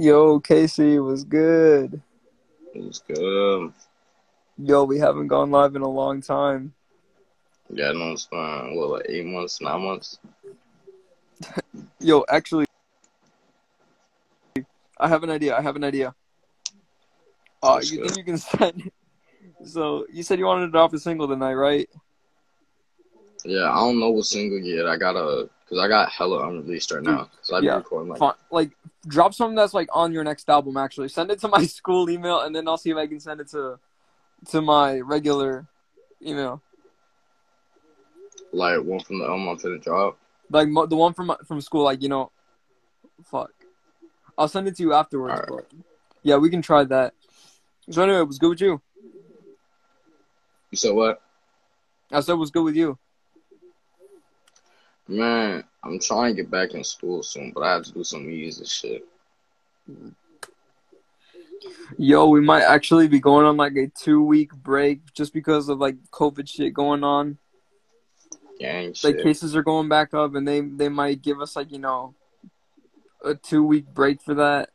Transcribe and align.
Yo, 0.00 0.40
Casey 0.40 0.98
was 0.98 1.24
good. 1.24 2.00
It 2.74 2.82
was 2.82 3.02
good. 3.06 3.70
Yo, 4.56 4.84
we 4.84 4.98
haven't 4.98 5.26
gone 5.26 5.50
live 5.50 5.76
in 5.76 5.82
a 5.82 5.88
long 5.88 6.22
time. 6.22 6.72
Yeah, 7.68 7.92
no, 7.92 8.12
it's 8.12 8.24
fine. 8.24 8.74
What, 8.76 8.88
like 8.88 9.06
eight 9.10 9.26
months, 9.26 9.60
nine 9.60 9.82
months? 9.82 10.18
Yo, 12.00 12.24
actually, 12.30 12.64
I 14.96 15.06
have 15.06 15.22
an 15.22 15.28
idea. 15.28 15.54
I 15.54 15.60
have 15.60 15.76
an 15.76 15.84
idea. 15.84 16.14
Uh, 17.62 17.82
you 17.84 17.98
go. 17.98 18.04
think 18.04 18.16
you 18.16 18.24
can 18.24 18.38
send? 18.38 18.90
So 19.64 20.06
you 20.10 20.22
said 20.22 20.38
you 20.38 20.46
wanted 20.46 20.64
to 20.64 20.72
drop 20.72 20.94
a 20.94 20.98
single 20.98 21.28
tonight, 21.28 21.52
right? 21.52 21.90
Yeah, 23.44 23.70
I 23.70 23.74
don't 23.74 24.00
know 24.00 24.08
what 24.08 24.24
single 24.24 24.60
yet. 24.60 24.86
I 24.86 24.96
gotta, 24.96 25.50
cause 25.70 25.78
I 25.78 25.88
got 25.88 26.10
hella 26.10 26.46
unreleased 26.48 26.90
right 26.92 27.02
now. 27.02 27.30
Cause 27.38 27.50
I 27.54 27.60
be 27.60 27.66
Yeah. 27.66 27.76
recording 27.76 28.10
like, 28.10 28.18
Fine. 28.18 28.34
Like, 28.50 28.70
drop 29.06 29.32
something 29.32 29.54
that's 29.56 29.72
like 29.72 29.88
on 29.92 30.12
your 30.12 30.24
next 30.24 30.50
album. 30.50 30.76
Actually, 30.76 31.08
send 31.08 31.30
it 31.30 31.40
to 31.40 31.48
my 31.48 31.64
school 31.78 32.10
email, 32.10 32.40
and 32.40 32.54
then 32.54 32.68
I'll 32.68 32.76
see 32.76 32.90
if 32.90 32.96
I 32.96 33.06
can 33.06 33.20
send 33.20 33.40
it 33.40 33.48
to 33.50 33.78
to 34.50 34.60
my 34.60 35.00
regular 35.00 35.66
email. 36.22 36.60
like 38.52 38.82
one 38.82 39.00
from 39.00 39.20
the 39.20 39.24
album 39.26 39.48
I'm 39.48 39.56
finna 39.58 39.82
drop. 39.82 40.18
Like 40.50 40.68
mo- 40.68 40.86
the 40.86 40.96
one 40.96 41.14
from 41.14 41.32
from 41.46 41.60
school. 41.60 41.84
Like 41.84 42.02
you 42.02 42.08
know, 42.08 42.30
fuck. 43.24 43.52
I'll 44.36 44.48
send 44.48 44.66
it 44.68 44.76
to 44.76 44.82
you 44.82 44.92
afterwards. 44.92 45.40
Alright. 45.48 45.64
But 45.70 45.78
yeah, 46.22 46.36
we 46.36 46.50
can 46.50 46.62
try 46.62 46.82
that. 46.84 47.14
So 47.90 48.02
anyway, 48.02 48.20
it 48.20 48.26
was 48.28 48.38
good 48.38 48.50
with 48.50 48.60
you. 48.60 48.80
You 50.70 50.76
said 50.78 50.94
what? 50.94 51.20
I 52.12 52.20
said 52.20 52.32
it 52.32 52.36
was 52.36 52.50
good 52.50 52.62
with 52.64 52.76
you. 52.76 52.98
Man, 55.10 55.64
I'm 55.82 55.98
trying 55.98 56.36
to 56.36 56.42
get 56.42 56.52
back 56.52 56.72
in 56.72 56.84
school 56.84 57.24
soon, 57.24 57.50
but 57.50 57.64
I 57.64 57.72
have 57.72 57.82
to 57.82 57.92
do 57.92 58.04
some 58.04 58.28
music 58.28 58.68
shit. 58.68 59.04
Yo, 61.98 62.28
we 62.28 62.40
might 62.40 62.62
actually 62.62 63.08
be 63.08 63.18
going 63.18 63.44
on 63.44 63.56
like 63.56 63.74
a 63.74 63.88
two 63.88 64.22
week 64.22 64.54
break 64.54 65.00
just 65.12 65.34
because 65.34 65.68
of 65.68 65.78
like 65.78 65.96
COVID 66.12 66.48
shit 66.48 66.72
going 66.72 67.02
on. 67.02 67.38
Gang 68.60 68.94
Like 69.02 69.16
shit. 69.16 69.22
cases 69.24 69.56
are 69.56 69.64
going 69.64 69.88
back 69.88 70.14
up, 70.14 70.36
and 70.36 70.46
they 70.46 70.60
they 70.60 70.88
might 70.88 71.22
give 71.22 71.40
us 71.40 71.56
like 71.56 71.72
you 71.72 71.80
know 71.80 72.14
a 73.24 73.34
two 73.34 73.64
week 73.64 73.86
break 73.92 74.22
for 74.22 74.34
that. 74.34 74.70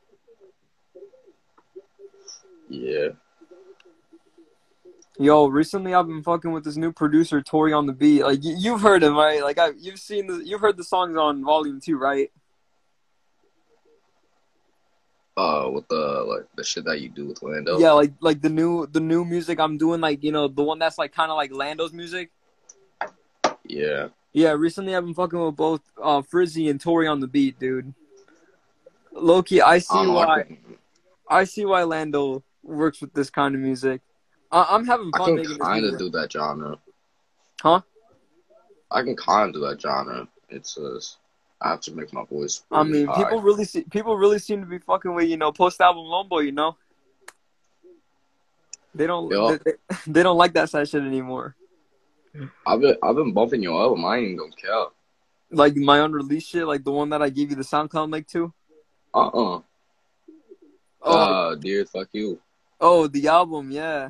Yeah. 2.68 3.10
Yo, 5.18 5.46
recently 5.48 5.94
I've 5.94 6.08
been 6.08 6.24
fucking 6.24 6.52
with 6.52 6.66
this 6.66 6.76
new 6.76 6.92
producer 6.92 7.42
Tori 7.42 7.72
on 7.72 7.86
the 7.86 7.94
beat. 7.94 8.24
Like 8.24 8.40
y- 8.44 8.56
you've 8.58 8.82
heard 8.82 9.02
him, 9.02 9.16
right? 9.16 9.42
Like 9.42 9.58
I, 9.58 9.70
you've 9.78 10.00
seen 10.00 10.28
the, 10.28 10.46
you've 10.46 10.60
heard 10.60 10.76
the 10.78 10.84
songs 10.84 11.16
on 11.16 11.44
Volume 11.44 11.80
Two, 11.80 11.98
right? 11.98 12.32
Uh, 15.38 15.70
with 15.72 15.88
the 15.90 16.24
like 16.28 16.48
the 16.56 16.64
shit 16.64 16.86
that 16.86 17.02
you 17.02 17.10
do 17.10 17.26
with 17.28 17.42
Lando. 17.44 17.78
Yeah, 17.80 17.92
like 17.92 18.14
like 18.22 18.42
the 18.42 18.50
new 18.50 18.88
the 18.88 19.00
new 19.00 19.24
music 19.24 19.60
I'm 19.60 19.78
doing, 19.78 20.02
like 20.02 20.24
you 20.24 20.32
know 20.32 20.48
the 20.48 20.64
one 20.64 20.80
that's 20.80 20.98
like 20.98 21.14
kind 21.14 21.32
of 21.32 21.38
like 21.38 21.54
Lando's 21.54 21.94
music. 21.94 22.32
Yeah. 23.66 24.10
Yeah, 24.34 24.52
recently 24.52 24.94
I've 24.94 25.06
been 25.06 25.14
fucking 25.14 25.40
with 25.40 25.56
both 25.56 25.82
uh, 26.02 26.22
Frizzy 26.22 26.70
and 26.70 26.80
Tori 26.80 27.08
on 27.08 27.22
the 27.22 27.28
beat, 27.28 27.58
dude. 27.58 27.94
Loki, 29.14 29.62
I 29.62 29.80
see 29.80 30.08
why 30.08 30.44
I 31.30 31.46
see 31.46 31.64
why 31.64 31.84
Lando 31.84 32.44
works 32.62 33.00
with 33.00 33.14
this 33.14 33.30
kind 33.30 33.56
of 33.56 33.62
music. 33.62 34.02
I- 34.56 34.68
I'm 34.70 34.86
having 34.86 35.12
fun. 35.12 35.38
I 35.38 35.44
can 35.44 35.58
kind 35.60 35.86
of 35.86 35.98
do 36.00 36.10
that 36.12 36.32
genre. 36.32 36.78
Huh? 37.62 37.82
I 38.90 39.04
can 39.04 39.16
kind 39.18 39.50
of 39.50 39.54
do 39.54 39.60
that 39.68 39.82
genre. 39.82 40.28
It's 40.48 40.76
just 40.76 41.18
I 41.62 41.70
have 41.72 41.82
to 41.82 41.92
make 41.94 42.14
my 42.14 42.24
voice. 42.24 42.64
I 42.72 42.84
mean, 42.84 43.08
high. 43.08 43.24
people 43.24 43.42
really 43.42 43.66
see, 43.66 43.84
people 43.84 44.16
really 44.18 44.40
seem 44.40 44.62
to 44.62 44.66
be 44.66 44.80
fucking 44.80 45.14
with 45.14 45.28
you 45.28 45.36
know 45.36 45.52
post 45.52 45.82
album 45.82 46.06
Lone 46.06 46.30
Boy. 46.30 46.42
You 46.42 46.54
know, 46.54 46.78
they 48.94 49.08
don't 49.08 49.30
they, 49.30 49.74
they, 50.08 50.24
don't 50.24 50.38
like 50.38 50.54
that 50.54 50.70
side 50.70 50.88
shit 50.88 51.04
anymore. 51.04 51.56
I've 52.66 52.80
been 52.80 52.96
I've 53.04 53.16
been 53.16 53.34
bumping 53.34 53.62
your 53.62 53.82
album. 53.82 54.06
I 54.06 54.18
ain't 54.18 54.38
gonna 54.38 54.54
care. 54.54 54.86
Like 55.52 55.76
my 55.76 56.00
unreleased 56.00 56.50
shit, 56.50 56.66
like 56.66 56.86
the 56.86 56.92
one 56.92 57.10
that 57.10 57.22
I 57.22 57.30
gave 57.30 57.50
you 57.50 57.58
the 57.58 57.64
SoundCloud 57.64 58.10
link 58.10 58.28
to. 58.30 58.54
Uh 59.14 59.28
uh 59.28 59.62
Oh, 61.02 61.18
Uh, 61.18 61.56
dear, 61.56 61.86
fuck 61.86 62.08
you. 62.14 62.40
oh, 62.80 63.08
the 63.08 63.28
album, 63.28 63.70
yeah. 63.70 64.10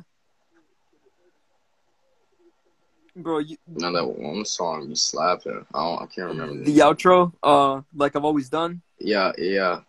Bro, 3.16 3.38
you, 3.38 3.56
Now 3.66 3.92
that 3.92 4.06
one 4.06 4.44
song 4.44 4.90
you 4.90 4.94
slapping. 4.94 5.64
I 5.72 5.82
don't. 5.82 6.02
I 6.02 6.06
can't 6.06 6.28
remember. 6.28 6.64
the 6.64 6.78
outro, 6.80 7.32
uh, 7.42 7.80
like 7.94 8.14
I've 8.14 8.26
always 8.26 8.50
done. 8.50 8.82
Yeah, 8.98 9.32
yeah. 9.38 9.80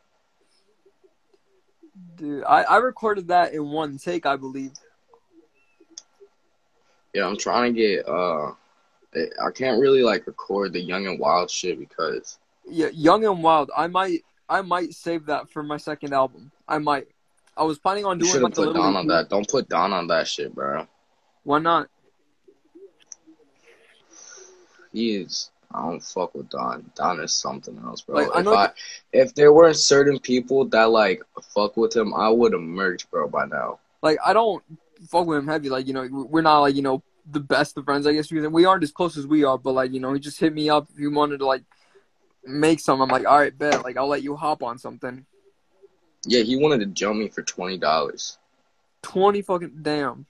Dude, 2.15 2.45
I, 2.45 2.63
I 2.63 2.77
recorded 2.77 3.27
that 3.27 3.53
in 3.53 3.69
one 3.69 3.97
take, 3.97 4.25
I 4.25 4.37
believe. 4.37 4.71
Yeah, 7.13 7.27
I'm 7.27 7.37
trying 7.37 7.73
to 7.73 7.79
get 7.79 8.07
uh 8.07 8.51
I 9.43 9.51
can't 9.53 9.81
really 9.81 10.03
like 10.03 10.27
record 10.27 10.73
the 10.73 10.79
young 10.79 11.07
and 11.07 11.19
wild 11.19 11.49
shit 11.49 11.79
because 11.79 12.37
Yeah, 12.69 12.89
Young 12.93 13.25
and 13.25 13.43
Wild. 13.43 13.71
I 13.75 13.87
might 13.87 14.21
I 14.47 14.61
might 14.61 14.93
save 14.93 15.25
that 15.25 15.49
for 15.49 15.63
my 15.63 15.77
second 15.77 16.13
album. 16.13 16.51
I 16.67 16.77
might. 16.77 17.07
I 17.57 17.63
was 17.63 17.79
planning 17.79 18.05
on 18.05 18.19
you 18.19 18.25
doing 18.25 18.31
should 18.31 18.41
have 18.43 18.57
like 18.57 18.67
put. 18.67 18.75
Don 18.75 18.95
on 18.95 19.07
that. 19.07 19.29
Don't 19.29 19.47
put 19.47 19.67
Don 19.67 19.93
on 19.93 20.07
that 20.07 20.27
shit, 20.27 20.53
bro. 20.53 20.87
Why 21.43 21.59
not? 21.59 21.89
He 24.97 25.15
is 25.15 25.51
I 25.73 25.81
don't 25.81 26.03
fuck 26.03 26.33
with 26.33 26.49
Don. 26.49 26.89
Don 26.95 27.19
is 27.19 27.33
something 27.33 27.77
else, 27.85 28.01
bro. 28.01 28.15
Like, 28.15 28.39
if 28.39 28.47
I 28.47 28.69
if 29.11 29.35
there 29.35 29.51
weren't 29.51 29.75
certain 29.75 30.19
people 30.19 30.65
that 30.65 30.89
like 30.89 31.21
fuck 31.53 31.75
with 31.77 31.95
him, 31.95 32.13
I 32.13 32.29
would 32.29 32.53
have 32.53 32.61
merged, 32.61 33.11
bro, 33.11 33.27
by 33.27 33.45
now. 33.45 33.79
Like 34.01 34.17
I 34.25 34.33
don't 34.33 34.63
fuck 35.09 35.27
with 35.27 35.39
him 35.39 35.47
heavy. 35.47 35.69
Like 35.69 35.87
you 35.87 35.93
know, 35.93 36.07
we're 36.29 36.41
not 36.41 36.59
like 36.59 36.75
you 36.75 36.81
know 36.81 37.03
the 37.29 37.39
best 37.39 37.77
of 37.77 37.85
friends. 37.85 38.07
I 38.07 38.13
guess 38.13 38.31
we 38.31 38.65
aren't 38.65 38.83
as 38.83 38.91
close 38.91 39.17
as 39.17 39.27
we 39.27 39.43
are. 39.43 39.57
But 39.57 39.73
like 39.73 39.91
you 39.91 39.99
know, 39.99 40.13
he 40.13 40.19
just 40.19 40.39
hit 40.39 40.53
me 40.53 40.69
up 40.69 40.87
if 40.91 40.97
he 40.97 41.07
wanted 41.07 41.39
to 41.39 41.45
like 41.45 41.63
make 42.45 42.79
some. 42.79 43.01
I'm 43.01 43.09
like, 43.09 43.25
all 43.25 43.37
right, 43.37 43.55
bet. 43.55 43.83
Like 43.83 43.97
I'll 43.97 44.07
let 44.07 44.23
you 44.23 44.35
hop 44.35 44.63
on 44.63 44.77
something. 44.77 45.25
Yeah, 46.25 46.43
he 46.43 46.55
wanted 46.55 46.79
to 46.79 46.85
jump 46.87 47.19
me 47.19 47.27
for 47.27 47.41
twenty 47.41 47.77
dollars. 47.77 48.37
Twenty 49.01 49.41
fucking 49.41 49.79
damn. 49.81 50.25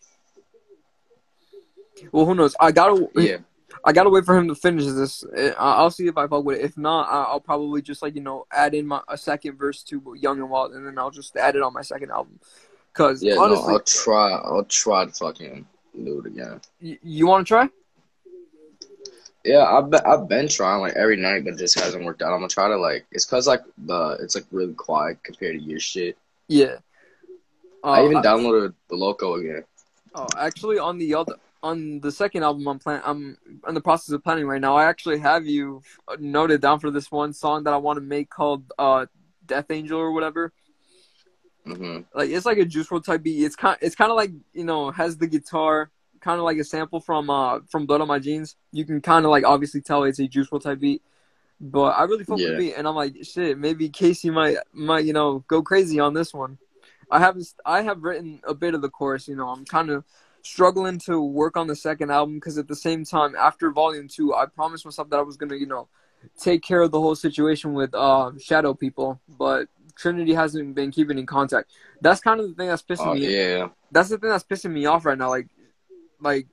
Well, 2.11 2.25
who 2.25 2.35
knows? 2.35 2.55
I 2.59 2.71
gotta. 2.71 3.07
Yeah. 3.15 3.37
I 3.85 3.93
gotta 3.93 4.09
wait 4.09 4.25
for 4.25 4.37
him 4.37 4.47
to 4.47 4.55
finish 4.55 4.85
this. 4.85 5.23
Eh, 5.35 5.53
I'll 5.57 5.91
see 5.91 6.07
if 6.07 6.17
I 6.17 6.27
fuck 6.27 6.43
with 6.43 6.59
it. 6.59 6.63
If 6.65 6.77
not, 6.77 7.07
I'll 7.09 7.39
probably 7.39 7.81
just 7.81 8.01
like 8.01 8.15
you 8.15 8.21
know 8.21 8.45
add 8.51 8.73
in 8.73 8.85
my 8.87 9.01
a 9.07 9.17
second 9.17 9.57
verse 9.57 9.83
to 9.83 10.01
Young 10.19 10.39
and 10.39 10.49
Wild, 10.49 10.73
and 10.73 10.85
then 10.85 10.97
I'll 10.97 11.11
just 11.11 11.35
add 11.37 11.55
it 11.55 11.61
on 11.61 11.73
my 11.73 11.81
second 11.81 12.11
album. 12.11 12.39
Cause 12.93 13.21
Yeah, 13.21 13.35
honestly, 13.37 13.67
no, 13.67 13.73
I'll 13.73 13.79
try 13.81 14.31
I'll 14.31 14.63
try 14.65 15.05
to 15.05 15.11
fucking 15.11 15.65
do 16.03 16.19
it 16.19 16.25
again. 16.27 16.61
y- 16.81 16.99
you 17.03 17.27
want 17.27 17.45
to 17.45 17.49
try? 17.53 17.69
Yeah, 19.43 19.63
I've 19.63 19.89
been, 19.89 20.01
I've 20.05 20.27
been 20.27 20.47
trying 20.49 20.81
like 20.81 20.93
every 20.93 21.15
night, 21.15 21.45
but 21.45 21.53
it 21.53 21.57
just 21.59 21.79
hasn't 21.79 22.03
worked 22.03 22.21
out. 22.21 22.33
I'm 22.33 22.39
gonna 22.39 22.49
try 22.49 22.67
to 22.67 22.77
like 22.77 23.05
it's 23.11 23.25
cause 23.25 23.47
like 23.47 23.61
the 23.77 24.17
it's 24.21 24.35
like 24.35 24.45
really 24.51 24.73
quiet 24.73 25.23
compared 25.23 25.57
to 25.57 25.63
your 25.63 25.79
shit. 25.79 26.17
Yeah. 26.47 26.77
Uh, 27.83 27.87
I 27.91 28.05
even 28.05 28.17
I- 28.17 28.21
downloaded 28.23 28.73
the 28.89 28.95
loco 28.95 29.35
again. 29.35 29.63
oh, 30.15 30.27
actually, 30.37 30.79
on 30.79 30.97
the 30.97 31.13
other 31.15 31.35
on 31.63 31.99
the 32.01 32.11
second 32.11 32.43
album, 32.43 32.67
I'm 32.67 32.79
plan 32.79 33.01
I'm 33.05 33.37
in 33.67 33.73
the 33.75 33.81
process 33.81 34.13
of 34.13 34.23
planning 34.23 34.45
right 34.47 34.61
now. 34.61 34.75
I 34.75 34.85
actually 34.85 35.19
have 35.19 35.45
you 35.45 35.81
noted 36.19 36.61
down 36.61 36.79
for 36.79 36.91
this 36.91 37.11
one 37.11 37.33
song 37.33 37.63
that 37.63 37.73
I 37.73 37.77
want 37.77 37.97
to 37.97 38.01
make 38.01 38.29
called 38.29 38.71
uh 38.77 39.05
Death 39.45 39.71
Angel 39.71 39.99
or 39.99 40.11
whatever. 40.11 40.53
hmm 41.65 41.99
like 42.13 42.29
it's 42.29 42.45
like 42.45 42.57
a 42.57 42.65
Juice 42.65 42.87
WRLD 42.87 43.03
type 43.05 43.23
beat. 43.23 43.43
It's 43.43 43.55
kind 43.55 43.77
it's 43.81 43.95
kind 43.95 44.11
of 44.11 44.17
like 44.17 44.31
you 44.53 44.63
know 44.63 44.91
has 44.91 45.17
the 45.17 45.27
guitar 45.27 45.91
kind 46.21 46.39
of 46.39 46.45
like 46.45 46.57
a 46.57 46.63
sample 46.63 46.99
from 46.99 47.29
uh 47.29 47.59
from 47.69 47.85
Blood 47.85 48.01
on 48.01 48.07
My 48.07 48.19
Jeans. 48.19 48.55
You 48.71 48.85
can 48.85 49.01
kind 49.01 49.25
of 49.25 49.31
like 49.31 49.45
obviously 49.45 49.81
tell 49.81 50.03
it's 50.03 50.19
a 50.19 50.27
Juice 50.27 50.49
WRLD 50.49 50.63
type 50.63 50.79
beat. 50.79 51.01
But 51.61 51.97
I 51.97 52.03
really 52.03 52.23
fuck 52.25 52.43
with 52.43 52.43
Yeah. 52.43 52.51
the 52.53 52.53
beat, 52.53 52.73
and 52.75 52.87
I'm 52.87 52.95
like 52.95 53.15
shit. 53.23 53.57
Maybe 53.57 53.89
Casey 53.89 54.29
might 54.29 54.57
might 54.73 55.05
you 55.05 55.13
know 55.13 55.43
go 55.47 55.61
crazy 55.61 55.99
on 55.99 56.13
this 56.13 56.33
one. 56.33 56.57
I 57.11 57.19
haven't 57.19 57.53
I 57.65 57.81
have 57.83 58.03
written 58.03 58.41
a 58.47 58.53
bit 58.53 58.75
of 58.75 58.81
the 58.81 58.89
chorus. 58.89 59.27
You 59.27 59.35
know 59.35 59.49
I'm 59.49 59.65
kind 59.65 59.89
of 59.89 60.05
struggling 60.41 60.97
to 60.99 61.21
work 61.21 61.57
on 61.57 61.67
the 61.67 61.75
second 61.75 62.11
album 62.11 62.35
because 62.35 62.57
at 62.57 62.67
the 62.67 62.75
same 62.75 63.03
time 63.03 63.35
after 63.35 63.71
Volume 63.71 64.07
Two 64.07 64.33
I 64.33 64.45
promised 64.45 64.85
myself 64.85 65.09
that 65.09 65.17
I 65.17 65.21
was 65.23 65.37
gonna 65.37 65.55
you 65.55 65.65
know 65.67 65.87
take 66.39 66.61
care 66.63 66.81
of 66.81 66.91
the 66.91 66.99
whole 66.99 67.15
situation 67.15 67.73
with 67.73 67.93
uh 67.93 68.31
Shadow 68.39 68.73
People, 68.73 69.19
but 69.27 69.67
Trinity 69.95 70.33
hasn't 70.33 70.75
been 70.75 70.91
keeping 70.91 71.17
in 71.17 71.25
contact. 71.25 71.71
That's 72.01 72.21
kind 72.21 72.39
of 72.39 72.47
the 72.49 72.53
thing 72.55 72.67
that's 72.67 72.83
pissing 72.83 73.07
Oh 73.07 73.13
me. 73.13 73.33
yeah, 73.35 73.69
That's 73.91 74.09
the 74.09 74.17
thing 74.17 74.29
that's 74.29 74.43
pissing 74.43 74.71
me 74.71 74.85
off 74.85 75.05
right 75.05 75.17
now. 75.17 75.29
Like, 75.29 75.47
like, 76.19 76.47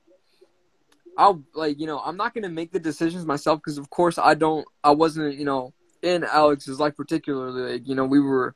I'll 1.17 1.43
like 1.53 1.79
you 1.79 1.87
know 1.87 1.99
I'm 1.99 2.17
not 2.17 2.33
gonna 2.33 2.49
make 2.49 2.71
the 2.71 2.79
decisions 2.79 3.25
myself 3.25 3.59
because 3.59 3.77
of 3.77 3.89
course 3.89 4.17
I 4.17 4.33
don't. 4.33 4.67
I 4.83 4.91
wasn't 4.91 5.35
you 5.35 5.45
know 5.45 5.73
in 6.01 6.23
Alex's 6.23 6.79
life 6.79 6.95
particularly. 6.95 7.73
Like 7.73 7.87
you 7.87 7.95
know 7.95 8.05
we 8.05 8.19
were, 8.19 8.55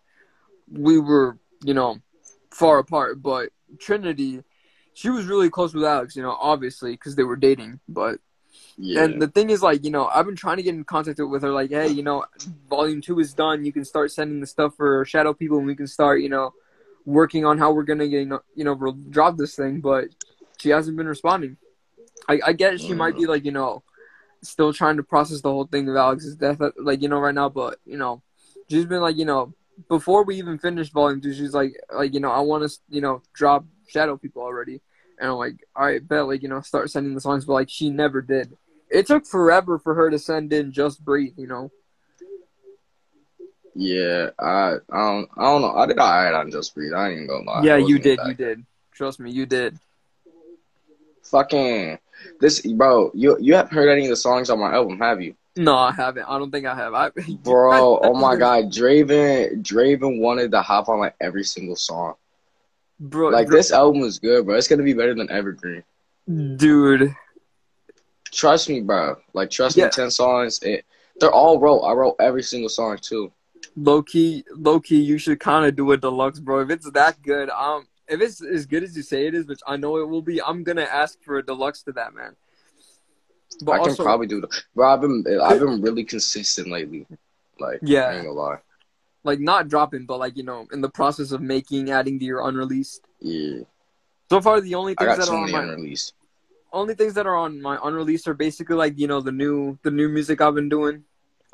we 0.69 0.99
were 0.99 1.37
you 1.63 1.73
know 1.73 1.99
far 2.51 2.79
apart. 2.79 3.21
But 3.21 3.49
Trinity, 3.79 4.43
she 4.93 5.09
was 5.09 5.25
really 5.25 5.49
close 5.49 5.73
with 5.73 5.83
Alex. 5.83 6.15
You 6.15 6.23
know 6.23 6.35
obviously 6.39 6.91
because 6.91 7.15
they 7.15 7.23
were 7.23 7.35
dating. 7.37 7.79
But 7.87 8.19
Yeah. 8.77 9.03
And 9.03 9.21
the 9.21 9.27
thing 9.27 9.49
is, 9.49 9.61
like, 9.61 9.83
you 9.83 9.91
know, 9.91 10.07
I've 10.07 10.25
been 10.25 10.37
trying 10.37 10.57
to 10.57 10.63
get 10.63 10.73
in 10.73 10.85
contact 10.85 11.19
with 11.19 11.41
her, 11.43 11.51
like, 11.51 11.69
hey, 11.69 11.89
you 11.89 12.01
know, 12.01 12.23
volume 12.69 13.01
two 13.01 13.19
is 13.19 13.33
done. 13.33 13.65
You 13.65 13.73
can 13.73 13.83
start 13.83 14.11
sending 14.11 14.39
the 14.39 14.47
stuff 14.47 14.75
for 14.75 15.03
Shadow 15.05 15.33
People, 15.33 15.57
and 15.57 15.67
we 15.67 15.75
can 15.75 15.87
start, 15.87 16.21
you 16.21 16.29
know, 16.29 16.53
working 17.05 17.43
on 17.45 17.57
how 17.57 17.73
we're 17.73 17.83
gonna 17.83 18.07
get, 18.07 18.19
you 18.19 18.25
know, 18.25 18.41
you 18.55 18.63
know, 18.63 18.73
re- 18.73 18.93
drop 19.09 19.35
this 19.35 19.55
thing. 19.55 19.81
But 19.81 20.05
she 20.59 20.69
hasn't 20.69 20.95
been 20.95 21.07
responding. 21.07 21.57
I, 22.27 22.39
I 22.47 22.53
get 22.53 22.79
she 22.79 22.93
might 22.93 23.15
be 23.17 23.25
like, 23.25 23.43
you 23.43 23.51
know, 23.51 23.83
still 24.41 24.71
trying 24.71 24.97
to 24.97 25.03
process 25.03 25.41
the 25.41 25.51
whole 25.51 25.65
thing 25.65 25.89
of 25.89 25.95
Alex's 25.95 26.35
death, 26.35 26.61
uh, 26.61 26.71
like, 26.77 27.01
you 27.01 27.09
know, 27.09 27.19
right 27.19 27.35
now. 27.35 27.49
But 27.49 27.79
you 27.85 27.97
know, 27.97 28.21
she's 28.69 28.85
been 28.85 29.01
like, 29.01 29.17
you 29.17 29.25
know, 29.25 29.53
before 29.87 30.23
we 30.23 30.37
even 30.37 30.57
finished 30.57 30.93
volume 30.93 31.19
two, 31.21 31.33
she's 31.33 31.53
like, 31.53 31.73
like, 31.93 32.13
you 32.13 32.19
know, 32.19 32.31
I 32.31 32.39
want 32.39 32.69
to, 32.69 32.79
you 32.89 33.01
know, 33.01 33.21
drop 33.33 33.65
Shadow 33.89 34.17
People 34.17 34.41
already. 34.41 34.81
And 35.19 35.31
I'm 35.31 35.37
like, 35.37 35.65
all 35.75 35.85
right, 35.85 36.05
bet, 36.05 36.27
like, 36.27 36.41
you 36.41 36.47
know, 36.47 36.61
start 36.61 36.89
sending 36.89 37.13
the 37.13 37.19
songs, 37.21 37.43
but 37.43 37.53
like, 37.53 37.69
she 37.69 37.89
never 37.89 38.21
did 38.21 38.55
it 38.89 39.07
took 39.07 39.25
forever 39.25 39.79
for 39.79 39.93
her 39.95 40.09
to 40.09 40.19
send 40.19 40.51
in 40.51 40.71
"Just 40.71 41.03
Breathe." 41.03 41.33
You 41.37 41.47
know. 41.47 41.71
Yeah, 43.75 44.31
I 44.39 44.77
I 44.91 44.97
don't 44.97 45.29
I 45.37 45.43
don't 45.43 45.61
know. 45.61 45.75
I 45.75 45.85
did 45.85 45.99
alright 45.99 46.33
on 46.33 46.51
Just 46.51 46.75
Breathe. 46.75 46.93
I 46.93 47.09
ain't 47.09 47.15
even 47.17 47.27
gonna 47.27 47.45
lie. 47.45 47.63
yeah, 47.63 47.77
you 47.77 47.99
did. 47.99 48.19
You 48.25 48.33
did. 48.33 48.65
Trust 48.93 49.19
me, 49.19 49.31
you 49.31 49.45
did. 49.45 49.77
Fucking 51.23 51.99
this, 52.39 52.61
bro. 52.61 53.11
You 53.13 53.37
you 53.39 53.55
haven't 53.55 53.73
heard 53.73 53.89
any 53.89 54.05
of 54.05 54.09
the 54.09 54.15
songs 54.15 54.49
on 54.49 54.59
my 54.59 54.73
album, 54.73 54.97
have 54.97 55.21
you, 55.21 55.35
No, 55.55 55.75
I 55.75 55.91
haven't. 55.91 56.23
I 56.23 56.39
don't 56.39 56.51
think 56.51 56.65
I 56.65 56.75
have. 56.75 56.93
I, 56.93 57.11
bro? 57.43 57.99
oh 58.01 58.13
my 58.15 58.35
god, 58.37 58.65
Draven 58.65 59.61
Draven 59.61 60.19
wanted 60.19 60.51
to 60.51 60.61
hop 60.61 60.89
on 60.89 60.99
like 60.99 61.15
every 61.21 61.43
single 61.43 61.75
song. 61.75 62.15
Bro. 62.99 63.29
Like 63.29 63.47
bro- 63.47 63.57
this 63.57 63.71
album 63.71 64.01
is 64.03 64.19
good, 64.19 64.45
bro. 64.45 64.55
It's 64.55 64.67
gonna 64.67 64.83
be 64.83 64.93
better 64.93 65.13
than 65.13 65.29
Evergreen. 65.31 65.83
dude. 66.27 67.15
Trust 68.31 68.69
me, 68.69 68.81
bro. 68.81 69.17
Like 69.33 69.49
trust 69.49 69.75
Yeah. 69.75 69.85
me, 69.85 69.91
ten 69.91 70.11
songs. 70.11 70.59
It, 70.61 70.85
they're 71.19 71.31
all 71.31 71.59
wrote. 71.59 71.79
I 71.81 71.93
wrote 71.93 72.15
every 72.19 72.43
single 72.43 72.69
song 72.69 72.97
too. 73.01 73.31
Low 73.75 74.01
key, 74.03 74.43
low 74.55 74.79
key. 74.79 75.01
You 75.01 75.17
should 75.17 75.39
kind 75.39 75.65
of 75.65 75.75
do 75.75 75.91
a 75.91 75.97
deluxe, 75.97 76.39
bro. 76.39 76.59
If 76.61 76.69
it's 76.69 76.89
that 76.91 77.21
good, 77.23 77.49
um, 77.49 77.87
if 78.07 78.21
it's 78.21 78.41
as 78.43 78.65
good 78.65 78.83
as 78.83 78.95
you 78.95 79.01
say 79.03 79.25
it 79.27 79.33
is, 79.35 79.47
which 79.47 79.59
I 79.67 79.77
know 79.77 79.97
it 79.97 80.07
will 80.07 80.21
be, 80.21 80.41
I'm 80.41 80.63
gonna 80.63 80.83
ask 80.83 81.17
for 81.23 81.37
a 81.39 81.43
deluxe 81.45 81.81
to 81.83 81.91
that, 81.93 82.13
man. 82.13 82.35
But 83.63 83.81
I 83.81 83.85
can 83.85 83.95
probably 83.95 84.27
do 84.27 84.41
the. 84.41 84.47
Bro, 84.75 84.93
I've 84.93 85.01
been 85.01 85.25
I've 85.41 85.59
been 85.59 85.81
really 85.81 86.03
consistent 86.03 86.69
lately. 86.69 87.07
Like 87.59 87.79
Yeah. 87.81 88.05
I 88.05 88.13
ain't 88.13 88.25
gonna 88.25 88.33
lie. 88.39 88.57
Like 89.23 89.39
not 89.39 89.67
dropping, 89.67 90.05
but 90.05 90.19
like 90.19 90.37
you 90.37 90.43
know, 90.43 90.67
in 90.71 90.81
the 90.81 90.89
process 90.89 91.31
of 91.31 91.41
making, 91.41 91.91
adding 91.91 92.19
to 92.19 92.25
your 92.25 92.47
unreleased. 92.47 93.01
Yeah, 93.19 93.63
So 94.29 94.41
far, 94.41 94.61
the 94.61 94.75
only 94.75 94.95
things 94.95 95.17
that 95.17 95.27
too 95.27 95.33
are 95.33 95.37
on 95.43 95.51
my 95.51 95.63
unreleased. 95.63 96.13
only 96.71 96.95
things 96.95 97.13
that 97.15 97.27
are 97.27 97.35
on 97.35 97.61
my 97.61 97.77
unreleased 97.83 98.27
are 98.27 98.33
basically 98.33 98.75
like 98.75 98.97
you 98.97 99.07
know 99.07 99.21
the 99.21 99.31
new 99.31 99.77
the 99.83 99.91
new 99.91 100.09
music 100.09 100.41
I've 100.41 100.55
been 100.55 100.69
doing. 100.69 101.03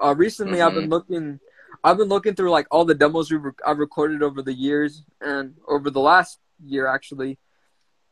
Uh, 0.04 0.14
recently 0.16 0.62
I've 0.62 0.74
been 0.74 0.90
looking, 0.90 1.40
I've 1.84 1.98
been 1.98 2.10
looking 2.10 2.36
through 2.36 2.52
like 2.52 2.68
all 2.72 2.86
the 2.86 2.96
demos 2.96 3.32
we've 3.32 3.44
rec- 3.44 3.62
I've 3.66 3.80
recorded 3.80 4.22
over 4.24 4.42
the 4.42 4.54
years 4.54 5.04
and 5.22 5.56
over 5.68 5.90
the 5.90 6.02
last 6.02 6.40
year 6.66 6.88
actually. 6.88 7.38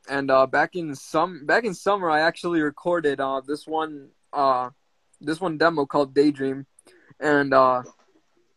And 0.10 0.30
uh, 0.32 0.48
back 0.48 0.76
in 0.76 0.96
some 0.96 1.46
back 1.46 1.64
in 1.66 1.74
summer, 1.74 2.10
I 2.10 2.22
actually 2.22 2.62
recorded 2.62 3.20
uh, 3.20 3.42
this 3.46 3.68
one 3.68 4.10
uh, 4.34 4.70
this 5.22 5.40
one 5.42 5.58
demo 5.58 5.86
called 5.86 6.14
Daydream, 6.14 6.66
and 7.20 7.54
uh, 7.54 7.84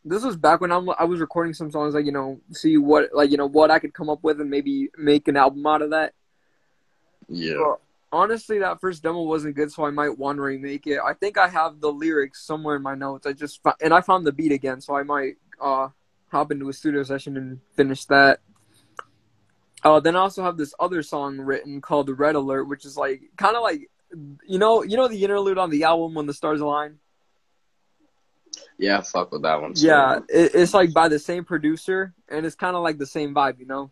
this 0.06 0.23
was 0.23 0.37
back 0.37 0.61
when 0.61 0.70
I'm, 0.70 0.88
I 0.91 1.05
was 1.05 1.20
recording 1.20 1.53
some 1.53 1.70
songs 1.70 1.94
like 1.94 2.06
you 2.06 2.12
know 2.12 2.41
see 2.53 2.79
what 2.79 3.11
like 3.12 3.31
you 3.31 3.37
know 3.37 3.49
what 3.49 3.70
I 3.70 3.81
could 3.81 3.93
come 3.93 4.08
up 4.08 4.23
with 4.23 4.41
and 4.41 4.49
maybe 4.49 4.88
make 4.97 5.26
an 5.29 5.37
album 5.37 5.67
out 5.67 5.82
of 5.82 5.91
that. 5.91 6.14
Yeah. 7.29 7.56
Well, 7.58 7.81
honestly, 8.12 8.61
that 8.61 8.81
first 8.81 9.03
demo 9.03 9.23
wasn't 9.23 9.56
good, 9.56 9.73
so 9.73 9.85
I 9.85 9.91
might 9.91 10.17
want 10.17 10.37
to 10.37 10.43
remake 10.43 10.87
it. 10.87 11.00
I 11.05 11.12
think 11.12 11.37
I 11.37 11.49
have 11.49 11.81
the 11.81 11.93
lyrics 11.93 12.47
somewhere 12.47 12.76
in 12.76 12.82
my 12.82 12.94
notes. 12.94 13.26
I 13.26 13.32
just 13.32 13.61
and 13.81 13.93
I 13.93 14.00
found 14.00 14.25
the 14.25 14.32
beat 14.32 14.53
again, 14.53 14.81
so 14.81 14.94
I 14.94 15.03
might 15.03 15.35
uh 15.61 15.88
hop 16.31 16.53
into 16.53 16.69
a 16.69 16.73
studio 16.73 17.03
session 17.03 17.37
and 17.37 17.61
finish 17.75 18.05
that. 18.06 18.41
Uh, 19.82 20.00
then 20.00 20.17
I 20.17 20.20
also 20.20 20.43
have 20.43 20.56
this 20.56 20.75
other 20.81 21.03
song 21.03 21.38
written 21.38 21.81
called 21.81 22.08
"Red 22.17 22.37
Alert," 22.37 22.64
which 22.64 22.85
is 22.85 22.97
like 22.97 23.23
kind 23.37 23.56
of 23.56 23.62
like 23.62 23.91
you 24.47 24.58
know 24.58 24.85
you 24.85 24.97
know 24.97 25.08
the 25.08 25.23
interlude 25.23 25.58
on 25.58 25.70
the 25.70 25.82
album 25.85 26.14
when 26.14 26.26
the 26.26 26.35
stars 26.35 26.61
align. 26.61 26.99
Yeah, 28.78 29.00
fuck 29.00 29.32
with 29.32 29.43
that 29.43 29.61
one. 29.61 29.75
too. 29.75 29.87
Yeah, 29.87 30.19
it, 30.28 30.55
it's 30.55 30.75
like 30.75 30.93
by 30.93 31.08
the 31.08 31.19
same 31.19 31.44
producer, 31.44 32.12
and 32.28 32.44
it's 32.44 32.55
kind 32.55 32.76
of 32.76 32.82
like 32.82 32.99
the 32.99 33.06
same 33.06 33.34
vibe, 33.34 33.58
you 33.58 33.67
know. 33.67 33.90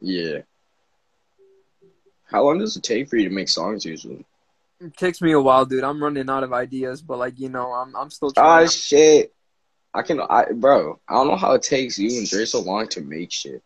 Yeah. 0.00 0.38
How 2.24 2.44
long 2.44 2.58
does 2.58 2.76
it 2.76 2.82
take 2.82 3.08
for 3.08 3.16
you 3.16 3.28
to 3.28 3.34
make 3.34 3.48
songs 3.48 3.84
usually? 3.84 4.24
It 4.80 4.96
takes 4.96 5.20
me 5.20 5.32
a 5.32 5.40
while, 5.40 5.66
dude. 5.66 5.84
I'm 5.84 6.02
running 6.02 6.30
out 6.30 6.42
of 6.42 6.52
ideas, 6.52 7.02
but 7.02 7.18
like 7.18 7.38
you 7.38 7.48
know, 7.48 7.72
I'm 7.72 7.94
I'm 7.94 8.10
still 8.10 8.32
Ah 8.36 8.58
trying. 8.58 8.68
shit. 8.68 9.34
I 9.92 10.02
can 10.02 10.20
I 10.20 10.46
bro, 10.54 11.00
I 11.08 11.14
don't 11.14 11.26
know 11.26 11.36
how 11.36 11.52
it 11.52 11.62
takes 11.62 11.98
you 11.98 12.16
and 12.18 12.28
Dre 12.28 12.44
so 12.44 12.60
long 12.60 12.88
to 12.88 13.00
make 13.00 13.32
shit. 13.32 13.62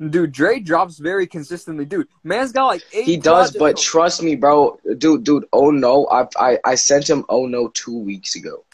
Dude, 0.00 0.32
Dre 0.32 0.60
drops 0.60 0.98
very 0.98 1.26
consistently. 1.26 1.84
Dude, 1.84 2.08
man's 2.22 2.52
got 2.52 2.66
like 2.66 2.82
eight. 2.92 3.04
He 3.04 3.16
does, 3.16 3.52
but 3.52 3.76
trust 3.76 4.22
me, 4.22 4.34
bro. 4.34 4.78
Dude, 4.98 5.24
dude, 5.24 5.46
oh 5.52 5.70
no. 5.70 6.06
I 6.06 6.26
I 6.36 6.58
I 6.64 6.74
sent 6.76 7.08
him 7.08 7.24
oh 7.28 7.46
no 7.46 7.68
two 7.68 7.98
weeks 7.98 8.34
ago. 8.34 8.64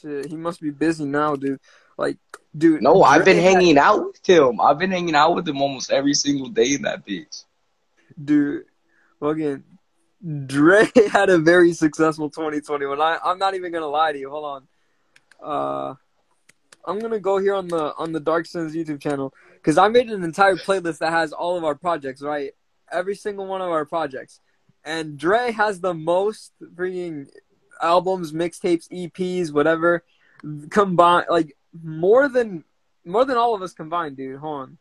Shit, 0.00 0.26
he 0.26 0.36
must 0.36 0.60
be 0.60 0.70
busy 0.70 1.04
now, 1.04 1.36
dude. 1.36 1.60
Like, 1.96 2.18
dude. 2.56 2.82
No, 2.82 3.02
I've 3.02 3.24
been 3.24 3.38
hanging 3.38 3.78
out 3.78 4.06
with 4.06 4.26
him. 4.26 4.60
I've 4.60 4.78
been 4.78 4.90
hanging 4.90 5.14
out 5.14 5.34
with 5.34 5.46
him 5.48 5.60
almost 5.60 5.90
every 5.90 6.14
single 6.14 6.48
day 6.48 6.74
in 6.74 6.82
that 6.82 7.06
bitch. 7.06 7.44
dude. 8.22 8.64
Fucking 9.20 9.62
Dre 10.46 10.88
had 11.10 11.28
a 11.30 11.38
very 11.38 11.72
successful 11.72 12.30
2021. 12.30 13.00
I 13.00 13.18
I'm 13.24 13.38
not 13.38 13.54
even 13.54 13.72
gonna 13.72 13.86
lie 13.86 14.12
to 14.12 14.18
you. 14.18 14.30
Hold 14.30 14.44
on. 14.44 14.68
Uh, 15.42 15.94
I'm 16.84 16.98
gonna 16.98 17.20
go 17.20 17.38
here 17.38 17.54
on 17.54 17.68
the 17.68 17.94
on 17.96 18.12
the 18.12 18.20
Dark 18.20 18.46
Sins 18.46 18.74
YouTube 18.74 19.00
channel 19.00 19.32
because 19.54 19.78
I 19.78 19.88
made 19.88 20.10
an 20.10 20.24
entire 20.24 20.56
playlist 20.56 20.98
that 20.98 21.12
has 21.12 21.32
all 21.32 21.56
of 21.56 21.64
our 21.64 21.74
projects, 21.74 22.22
right? 22.22 22.52
Every 22.90 23.14
single 23.14 23.46
one 23.46 23.60
of 23.60 23.68
our 23.68 23.84
projects, 23.84 24.40
and 24.84 25.18
Dre 25.18 25.52
has 25.52 25.80
the 25.80 25.94
most 25.94 26.52
freaking 26.74 27.28
albums, 27.82 28.32
mixtapes, 28.32 28.88
EPs, 28.90 29.52
whatever 29.52 30.04
combined, 30.70 31.26
like 31.30 31.56
more 31.82 32.28
than 32.28 32.64
more 33.04 33.24
than 33.24 33.36
all 33.36 33.54
of 33.54 33.62
us 33.62 33.72
combined, 33.72 34.16
dude. 34.16 34.38
Hold 34.38 34.60
on. 34.60 34.78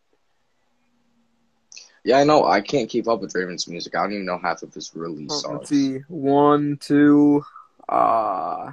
Yeah, 2.04 2.18
I 2.20 2.24
know. 2.24 2.46
I 2.46 2.62
can't 2.62 2.90
keep 2.90 3.08
up 3.08 3.20
with 3.22 3.36
Raven's 3.36 3.68
music. 3.68 3.96
I 3.96 4.04
don't 4.04 4.14
even 4.14 4.26
know 4.26 4.38
half 4.40 4.64
of 4.64 4.74
his 4.74 4.92
release 4.96 5.32
Oh, 5.34 5.40
songs. 5.40 5.58
let's 5.60 5.70
see. 5.70 5.98
One, 6.08 6.78
two, 6.80 7.44
uh 7.88 8.72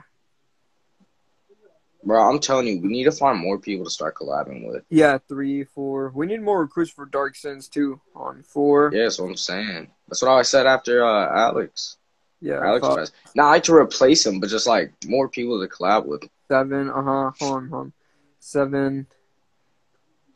Bro, 2.04 2.22
I'm 2.30 2.38
telling 2.38 2.68
you, 2.68 2.80
we 2.80 2.86
need 2.86 3.04
to 3.04 3.10
find 3.12 3.36
more 3.36 3.58
people 3.58 3.84
to 3.84 3.90
start 3.90 4.14
collabing 4.14 4.68
with. 4.68 4.84
yeah, 4.90 5.18
three, 5.26 5.64
four. 5.64 6.12
We 6.14 6.26
need 6.26 6.40
more 6.40 6.60
recruits 6.60 6.92
for 6.92 7.04
Dark 7.04 7.34
Sins 7.34 7.66
too. 7.68 8.00
On 8.14 8.44
four. 8.44 8.92
Yeah, 8.94 9.02
that's 9.02 9.18
what 9.18 9.28
I'm 9.28 9.36
saying. 9.36 9.88
That's 10.08 10.22
what 10.22 10.30
I 10.30 10.42
said 10.42 10.66
after 10.66 11.04
uh, 11.04 11.28
Alex. 11.36 11.96
Yeah. 12.40 12.60
Alex 12.64 12.86
was. 12.86 13.12
Not 13.34 13.50
like 13.50 13.62
to 13.64 13.74
replace 13.74 14.24
him, 14.24 14.40
but 14.40 14.50
just 14.50 14.66
like 14.66 14.92
more 15.06 15.28
people 15.28 15.60
to 15.60 15.68
collab 15.68 16.06
with. 16.06 16.28
seven, 16.48 16.90
uh 16.90 17.02
huh. 17.02 17.30
Hold 17.38 17.56
on, 17.56 17.68
hold 17.68 17.80
on. 17.86 17.92
Seven, 18.38 19.06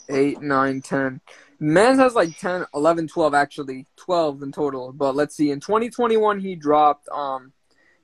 eight, 0.09 0.41
nine, 0.41 0.81
ten. 0.81 1.21
Mans 1.63 1.99
has 1.99 2.15
like 2.15 2.39
10, 2.39 2.65
11, 2.75 3.09
12 3.09 3.35
actually. 3.35 3.87
12 3.97 4.43
in 4.43 4.53
total. 4.53 4.93
But 4.93 5.15
let's 5.15 5.37
see. 5.37 5.51
In 5.51 5.61
2021, 5.61 6.41
he 6.41 6.55
dropped, 6.55 7.07
um, 7.11 7.53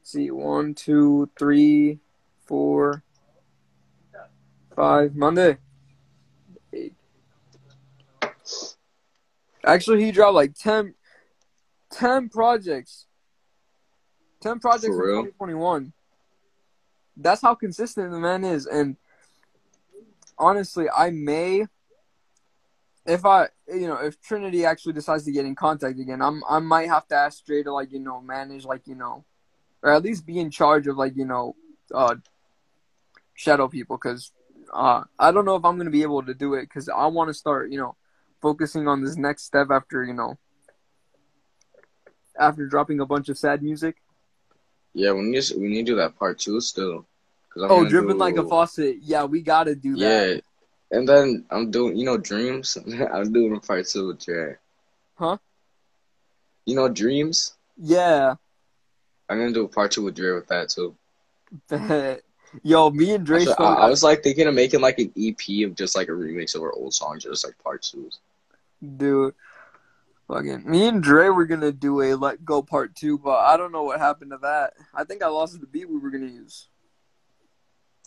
see, 0.03 0.31
one, 0.31 0.75
two, 0.75 1.31
three, 1.39 1.99
four, 2.45 3.03
five, 4.77 5.17
Monday. 5.17 5.57
Eight. 6.75 6.93
Actually, 9.65 10.05
he 10.05 10.13
dropped 10.13 10.35
like 10.35 10.55
10, 10.55 10.95
10 11.93 12.29
projects. 12.29 13.07
10 14.47 14.61
projects 14.61 14.85
in 14.85 14.93
For 14.93 15.07
2021. 15.07 15.93
That's 17.17 17.43
how 17.43 17.55
consistent 17.55 18.13
the 18.13 18.19
man 18.19 18.45
is. 18.45 18.67
And 18.67 18.97
honestly, 20.39 20.87
I 20.95 21.11
may 21.11 21.67
if 23.07 23.25
I 23.25 23.49
you 23.69 23.87
know, 23.87 23.97
if 23.97 24.21
Trinity 24.21 24.65
actually 24.65 24.93
decides 24.93 25.25
to 25.25 25.33
get 25.33 25.47
in 25.47 25.55
contact 25.55 25.99
again, 25.99 26.21
I'm 26.21 26.43
I 26.49 26.59
might 26.59 26.89
have 26.89 27.07
to 27.09 27.15
ask 27.15 27.45
Dre 27.45 27.63
to 27.63 27.73
like, 27.73 27.93
you 27.93 28.01
know, 28.01 28.21
manage 28.21 28.65
like, 28.65 28.87
you 28.87 28.95
know, 28.95 29.25
or 29.83 29.93
at 29.93 30.03
least 30.03 30.27
be 30.27 30.39
in 30.39 30.51
charge 30.51 30.87
of 30.87 30.97
like, 30.97 31.17
you 31.17 31.25
know, 31.25 31.57
uh 31.95 32.17
shadow 33.35 33.69
people 33.69 33.99
cuz 33.99 34.33
uh 34.73 35.05
I 35.19 35.31
don't 35.31 35.45
know 35.45 35.57
if 35.57 35.65
I'm 35.65 35.77
going 35.77 35.87
to 35.87 35.91
be 35.91 36.03
able 36.03 36.25
to 36.25 36.35
do 36.35 36.55
it 36.55 36.69
cuz 36.69 36.89
I 36.89 37.07
want 37.07 37.29
to 37.29 37.35
start, 37.35 37.71
you 37.71 37.79
know, 37.79 37.97
focusing 38.43 38.89
on 38.89 39.03
this 39.03 39.17
next 39.17 39.45
step 39.45 39.69
after, 39.71 40.03
you 40.05 40.15
know, 40.15 40.39
after 42.39 42.67
dropping 42.67 43.01
a 43.01 43.07
bunch 43.07 43.29
of 43.29 43.39
sad 43.39 43.63
music. 43.63 43.97
Yeah, 44.97 45.13
we 45.13 45.21
need 45.25 45.43
to, 45.43 45.59
we 45.59 45.69
need 45.69 45.85
to 45.85 45.93
do 45.93 45.97
that 45.97 46.19
part 46.19 46.39
two 46.39 46.59
still. 46.63 47.05
Oh, 47.55 47.85
gonna 47.85 47.91
do- 47.91 48.15
like 48.15 48.39
a 48.39 48.49
faucet. 48.49 48.97
Yeah, 49.03 49.25
we 49.25 49.43
got 49.43 49.65
to 49.65 49.75
do 49.75 49.95
that. 49.97 50.01
Yeah, 50.01 50.41
and 50.97 51.07
then 51.07 51.45
I'm 51.51 51.71
doing 51.71 51.97
you 51.97 52.07
know 52.07 52.17
dreams. 52.17 52.79
I'm 53.13 53.31
doing 53.31 53.55
a 53.55 53.61
part 53.61 53.87
two 53.87 54.09
with 54.09 54.25
Dre. 54.25 54.57
Huh? 55.17 55.37
You 56.65 56.77
know 56.77 56.89
dreams. 56.89 57.55
Yeah. 57.77 58.37
I'm 59.29 59.39
gonna 59.39 59.53
do 59.53 59.65
a 59.65 59.69
part 59.69 59.91
two 59.93 60.03
with 60.03 60.17
Dre 60.17 60.33
with 60.33 60.49
that 60.49 60.71
too. 60.71 60.95
Yo, 62.63 62.89
me 62.89 63.13
and 63.13 63.27
Dre. 63.27 63.45
So, 63.45 63.55
I, 63.59 63.85
I 63.85 63.91
was 63.91 64.03
like 64.03 64.23
thinking 64.23 64.47
of 64.47 64.55
making 64.55 64.81
like 64.81 64.99
an 64.99 65.13
EP 65.15 65.67
of 65.67 65.75
just 65.75 65.95
like 65.95 66.09
a 66.09 66.13
remix 66.13 66.55
of 66.55 66.63
our 66.63 66.73
old 66.73 66.95
songs, 66.95 67.25
just 67.25 67.45
like 67.45 67.63
part 67.63 67.83
twos. 67.83 68.19
Dude, 68.97 69.35
fucking 70.29 70.69
me 70.71 70.89
and 70.89 71.03
Dre 71.03 71.29
were 71.29 71.47
gonna 71.47 71.73
do 71.73 72.03
a 72.03 72.15
Let 72.15 72.45
Go 72.45 72.63
Part 72.63 72.95
Two, 72.95 73.19
but 73.19 73.39
I 73.39 73.57
don't 73.57 73.73
know 73.73 73.83
what 73.83 73.99
happened 73.99 74.33
to 74.33 74.39
that. 74.39 74.75
I 74.95 75.05
think 75.05 75.23
I 75.23 75.29
lost 75.29 75.61
the 75.61 75.67
beat 75.67 75.89
we 75.89 75.99
were 75.99 76.11
gonna 76.11 76.27
use. 76.27 76.69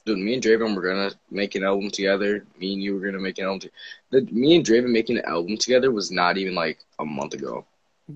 Dude, 0.05 0.19
me 0.19 0.33
and 0.35 0.43
Draven 0.43 0.75
were 0.75 0.81
gonna 0.81 1.11
make 1.29 1.55
an 1.55 1.63
album 1.63 1.91
together. 1.91 2.45
Me 2.57 2.73
and 2.73 2.81
you 2.81 2.95
were 2.95 3.01
gonna 3.01 3.19
make 3.19 3.37
an 3.37 3.45
album. 3.45 3.59
To- 3.59 3.71
the, 4.11 4.21
me 4.31 4.55
and 4.55 4.65
Draven 4.65 4.91
making 4.91 5.17
an 5.17 5.25
album 5.25 5.57
together 5.57 5.91
was 5.91 6.11
not 6.11 6.37
even 6.37 6.55
like 6.55 6.79
a 6.99 7.05
month 7.05 7.33
ago. 7.33 7.65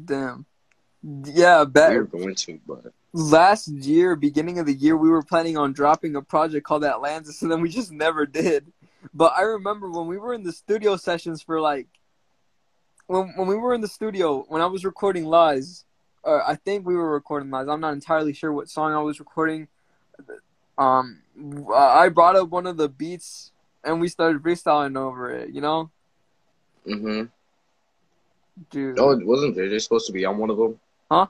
Damn. 0.06 0.46
Yeah, 1.04 1.66
bet. 1.66 1.92
We 1.92 1.98
were 1.98 2.04
going 2.06 2.36
to, 2.36 2.60
but 2.66 2.94
Last 3.16 3.68
year, 3.68 4.16
beginning 4.16 4.58
of 4.58 4.66
the 4.66 4.74
year, 4.74 4.98
we 4.98 5.08
were 5.08 5.22
planning 5.22 5.56
on 5.56 5.72
dropping 5.72 6.16
a 6.16 6.22
project 6.24 6.66
called 6.66 6.84
Atlantis, 6.84 7.44
and 7.44 7.52
then 7.52 7.62
we 7.62 7.70
just 7.70 7.92
never 7.92 8.26
did. 8.26 8.74
But 9.14 9.34
I 9.38 9.42
remember 9.42 9.92
when 9.92 10.08
we 10.08 10.18
were 10.18 10.34
in 10.34 10.42
the 10.42 10.52
studio 10.52 10.98
sessions 10.98 11.40
for 11.40 11.62
like, 11.62 11.88
when 13.14 13.34
when 13.36 13.48
we 13.48 13.56
were 13.56 13.74
in 13.74 13.82
the 13.82 13.88
studio 13.88 14.44
when 14.48 14.62
I 14.62 14.66
was 14.66 14.84
recording 14.84 15.26
Lies, 15.26 15.86
or 16.24 16.44
I 16.44 16.56
think 16.56 16.86
we 16.86 16.96
were 16.96 17.12
recording 17.12 17.52
Lies. 17.52 17.68
I'm 17.68 17.80
not 17.80 17.94
entirely 17.94 18.34
sure 18.34 18.52
what 18.52 18.70
song 18.70 18.92
I 18.92 19.02
was 19.02 19.20
recording. 19.20 19.68
Um, 20.78 21.22
I 21.76 22.10
brought 22.10 22.36
up 22.36 22.50
one 22.50 22.66
of 22.66 22.78
the 22.78 22.90
beats 22.90 23.52
and 23.84 24.02
we 24.02 24.08
started 24.08 24.42
freestyling 24.42 24.98
over 24.98 25.32
it. 25.32 25.52
You 25.52 25.62
know, 25.62 25.92
hmm 26.86 27.24
dude. 28.72 28.98
Oh, 28.98 29.16
wasn't 29.24 29.58
JJ 29.58 29.82
supposed 29.82 30.08
to 30.08 30.14
be 30.14 30.26
on 30.26 30.38
one 30.40 30.50
of 30.50 30.58
them? 30.58 30.80
Huh? 31.12 31.28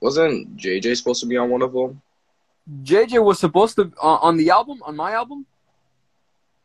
Wasn't 0.00 0.56
JJ 0.56 0.96
supposed 0.96 1.20
to 1.20 1.26
be 1.26 1.38
on 1.38 1.48
one 1.48 1.62
of 1.62 1.72
them? 1.72 2.02
JJ 2.82 3.24
was 3.24 3.38
supposed 3.38 3.76
to 3.76 3.92
uh, 4.02 4.16
on 4.16 4.36
the 4.36 4.50
album 4.50 4.82
on 4.84 4.94
my 4.94 5.12
album. 5.12 5.46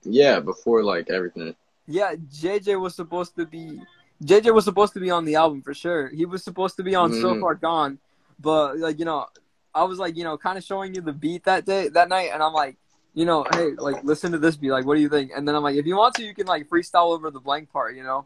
Yeah, 0.04 0.40
before 0.42 0.84
like 0.84 1.10
everything. 1.10 1.56
Yeah, 1.88 2.16
JJ 2.16 2.80
was 2.80 2.96
supposed 2.96 3.36
to 3.36 3.46
be 3.46 3.80
JJ 4.24 4.54
was 4.54 4.66
supposed 4.66 4.94
to 4.94 5.00
be 5.00 5.12
on 5.12 5.26
the 5.26 5.36
album 5.36 5.62
for 5.62 5.74
sure. 5.74 6.08
He 6.10 6.26
was 6.26 6.44
supposed 6.44 6.78
to 6.78 6.84
be 6.84 6.96
on 6.96 7.12
So 7.12 7.36
Mhm. 7.36 7.40
Far 7.40 7.56
Gone, 7.56 8.00
but 8.40 8.78
like 8.80 9.00
you 9.00 9.06
know, 9.06 9.28
I 9.74 9.84
was 9.84 10.00
like 10.00 10.16
you 10.18 10.24
know 10.24 10.38
kind 10.38 10.58
of 10.58 10.64
showing 10.64 10.96
you 10.96 11.02
the 11.02 11.14
beat 11.14 11.44
that 11.46 11.66
day 11.66 11.90
that 11.90 12.10
night, 12.10 12.32
and 12.34 12.42
I'm 12.42 12.54
like, 12.54 12.78
you 13.14 13.26
know, 13.26 13.46
hey, 13.52 13.72
like 13.78 14.04
listen 14.04 14.32
to 14.32 14.40
this 14.40 14.56
beat, 14.58 14.72
like 14.72 14.86
what 14.86 14.96
do 14.96 15.02
you 15.02 15.10
think? 15.10 15.32
And 15.36 15.48
then 15.48 15.56
I'm 15.56 15.64
like, 15.64 15.76
if 15.76 15.86
you 15.86 15.96
want 15.98 16.16
to, 16.16 16.24
you 16.24 16.34
can 16.34 16.48
like 16.48 16.68
freestyle 16.70 17.14
over 17.14 17.30
the 17.30 17.40
blank 17.40 17.72
part, 17.72 17.96
you 17.96 18.04
know. 18.04 18.26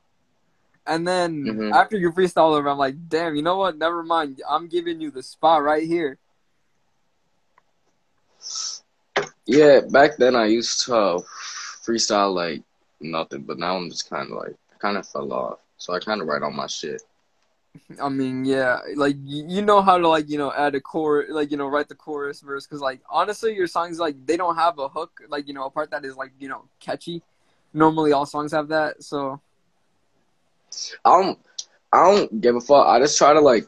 And 0.87 1.07
then 1.07 1.45
Mhm. 1.45 1.71
after 1.73 1.97
you 1.97 2.11
freestyle 2.11 2.55
over, 2.57 2.67
I'm 2.69 2.77
like, 2.77 3.09
damn, 3.09 3.35
you 3.35 3.41
know 3.41 3.57
what? 3.57 3.77
Never 3.77 4.03
mind. 4.03 4.41
I'm 4.49 4.67
giving 4.67 5.01
you 5.01 5.11
the 5.11 5.21
spot 5.21 5.63
right 5.63 5.83
here. 5.85 6.17
Yeah, 9.45 9.81
back 9.81 10.17
then 10.17 10.35
I 10.35 10.45
used 10.45 10.85
to 10.85 10.95
uh, 10.95 11.19
freestyle 11.85 12.33
like 12.33 12.63
nothing, 13.01 13.43
but 13.43 13.59
now 13.59 13.75
I'm 13.75 13.89
just 13.89 14.09
kind 14.09 14.31
of 14.31 14.37
like 14.37 14.55
kind 14.79 14.97
of 14.97 15.07
fell 15.07 15.31
off. 15.33 15.59
So 15.77 15.93
I 15.93 15.99
kind 15.99 16.21
of 16.21 16.27
write 16.27 16.43
on 16.43 16.55
my 16.55 16.67
shit. 16.67 17.01
I 18.01 18.09
mean, 18.09 18.45
yeah, 18.45 18.79
like 18.95 19.15
you 19.23 19.61
know 19.61 19.81
how 19.81 19.97
to 19.97 20.07
like 20.07 20.29
you 20.29 20.37
know 20.37 20.51
add 20.51 20.75
a 20.75 20.81
chorus, 20.81 21.29
like 21.29 21.51
you 21.51 21.57
know 21.57 21.67
write 21.67 21.87
the 21.87 21.95
chorus 21.95 22.41
verse, 22.41 22.65
because 22.65 22.81
like 22.81 23.01
honestly, 23.09 23.55
your 23.55 23.67
songs 23.67 23.99
like 23.99 24.15
they 24.25 24.37
don't 24.37 24.55
have 24.55 24.79
a 24.79 24.87
hook, 24.87 25.21
like 25.29 25.47
you 25.47 25.53
know 25.53 25.65
a 25.65 25.69
part 25.69 25.91
that 25.91 26.03
is 26.03 26.15
like 26.15 26.31
you 26.39 26.49
know 26.49 26.65
catchy. 26.79 27.21
Normally, 27.73 28.11
all 28.11 28.25
songs 28.25 28.51
have 28.51 28.69
that, 28.69 29.03
so 29.03 29.39
I 31.05 31.21
don't 31.21 31.39
I 31.93 32.11
don't 32.11 32.41
give 32.41 32.55
a 32.55 32.61
fuck. 32.61 32.87
I 32.87 32.99
just 32.99 33.17
try 33.17 33.33
to 33.33 33.41
like 33.41 33.67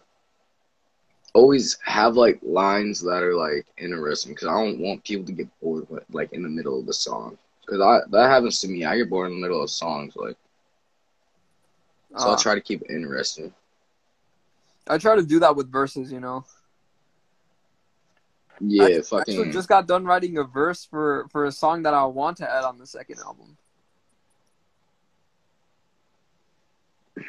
always 1.34 1.78
have 1.86 2.16
like 2.16 2.40
lines 2.42 3.02
that 3.02 3.24
are 3.24 3.36
like 3.36 3.66
interesting 3.78 4.34
because 4.34 4.48
I 4.48 4.54
don't 4.54 4.80
want 4.80 5.04
people 5.04 5.26
to 5.26 5.32
get 5.32 5.48
bored 5.62 5.88
with, 5.90 6.04
like 6.12 6.34
in 6.34 6.44
the 6.44 6.50
middle 6.50 6.80
of 6.80 6.86
the 6.86 6.94
song. 6.94 7.38
Because 7.72 7.82
I 7.82 8.10
that 8.12 8.30
happens 8.30 8.60
to 8.62 8.68
me. 8.68 8.84
I 8.84 8.98
get 8.98 9.10
bored 9.10 9.32
in 9.32 9.38
the 9.38 9.42
middle 9.42 9.64
of 9.64 9.70
songs, 9.70 10.16
like 10.18 10.36
so 12.18 12.32
uh, 12.32 12.34
I 12.34 12.36
try 12.36 12.56
to 12.56 12.62
keep 12.62 12.82
it 12.82 12.92
interesting. 12.92 13.54
I 14.88 14.98
try 14.98 15.16
to 15.16 15.24
do 15.24 15.40
that 15.40 15.56
with 15.56 15.72
verses. 15.72 16.12
You 16.12 16.20
know, 16.20 16.46
Yeah, 18.60 18.88
I 18.88 19.02
fucking. 19.02 19.22
actually 19.22 19.50
just 19.50 19.70
got 19.70 19.88
done 19.88 20.06
writing 20.06 20.38
a 20.38 20.44
verse 20.44 20.86
for 20.86 21.28
for 21.30 21.46
a 21.46 21.52
song 21.52 21.84
that 21.84 21.94
I 21.94 22.06
want 22.06 22.38
to 22.38 22.52
add 22.52 22.64
on 22.66 22.78
the 22.78 22.88
second 22.88 23.20
album. 23.20 23.58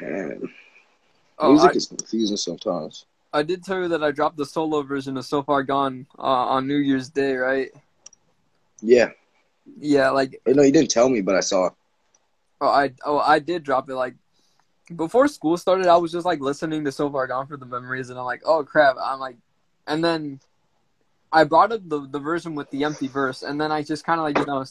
man, 0.01 0.49
Oh, 1.39 1.51
music 1.51 1.71
I, 1.71 1.75
is 1.75 1.87
confusing 1.87 2.37
sometimes. 2.37 3.05
I 3.33 3.43
did 3.43 3.63
tell 3.63 3.81
you 3.81 3.87
that 3.89 4.03
I 4.03 4.11
dropped 4.11 4.37
the 4.37 4.45
solo 4.45 4.81
version 4.83 5.17
of 5.17 5.25
So 5.25 5.43
Far 5.43 5.63
Gone 5.63 6.07
uh, 6.17 6.21
on 6.21 6.67
New 6.67 6.77
Year's 6.77 7.09
Day, 7.09 7.35
right? 7.35 7.71
Yeah, 8.81 9.11
Yeah, 9.79 10.09
like 10.09 10.41
no, 10.45 10.63
you 10.63 10.71
didn't 10.71 10.91
tell 10.91 11.09
me, 11.09 11.21
but 11.21 11.35
I 11.35 11.39
saw. 11.39 11.69
Oh, 12.61 12.67
I 12.67 12.91
oh 13.05 13.19
I 13.19 13.39
did 13.39 13.63
drop 13.63 13.89
it 13.89 13.95
like 13.95 14.15
before 14.95 15.27
school 15.27 15.57
started. 15.57 15.87
I 15.87 15.97
was 15.97 16.11
just 16.11 16.25
like 16.25 16.39
listening 16.39 16.83
to 16.85 16.91
So 16.91 17.09
Far 17.09 17.27
Gone 17.27 17.47
for 17.47 17.57
the 17.57 17.65
memories, 17.65 18.09
and 18.09 18.19
I'm 18.19 18.25
like, 18.25 18.41
oh 18.45 18.63
crap! 18.63 18.95
I'm 19.01 19.19
like, 19.19 19.37
and 19.87 20.03
then 20.03 20.39
I 21.31 21.43
brought 21.43 21.71
up 21.71 21.87
the 21.87 22.07
the 22.07 22.19
version 22.19 22.55
with 22.55 22.69
the 22.71 22.83
empty 22.83 23.07
verse, 23.07 23.41
and 23.41 23.59
then 23.59 23.71
I 23.71 23.83
just 23.83 24.05
kind 24.05 24.19
of 24.19 24.23
like 24.23 24.37
you 24.37 24.45
know 24.45 24.65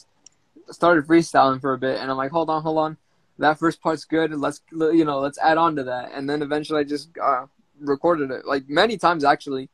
started 0.71 1.05
freestyling 1.05 1.59
for 1.59 1.73
a 1.73 1.77
bit, 1.77 1.99
and 1.99 2.09
I'm 2.09 2.17
like, 2.17 2.31
hold 2.31 2.49
on, 2.49 2.61
hold 2.61 2.77
on, 2.77 2.97
that 3.39 3.59
first 3.59 3.81
part's 3.81 4.05
good. 4.05 4.33
Let's 4.33 4.61
you 4.71 5.05
know 5.05 5.19
let's 5.19 5.37
add 5.39 5.57
on 5.57 5.75
to 5.75 5.83
that, 5.85 6.11
and 6.13 6.29
then 6.29 6.41
eventually 6.41 6.79
I 6.79 6.83
just 6.83 7.09
uh, 7.21 7.45
recorded 7.79 8.31
it 8.31 8.45
like 8.45 8.69
many 8.69 8.97
times 8.97 9.23
actually. 9.23 9.69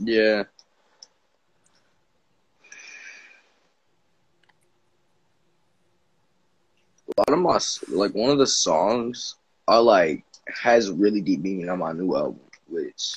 Yeah. 0.00 0.44
Lot 7.18 7.30
of 7.30 7.38
my 7.38 7.58
like 7.88 8.14
one 8.14 8.30
of 8.30 8.38
the 8.38 8.46
songs 8.46 9.36
are 9.68 9.82
like 9.82 10.24
has 10.48 10.90
really 10.90 11.20
deep 11.20 11.40
meaning 11.40 11.68
on 11.68 11.78
my 11.78 11.92
new 11.92 12.14
album, 12.16 12.40
which 12.68 13.16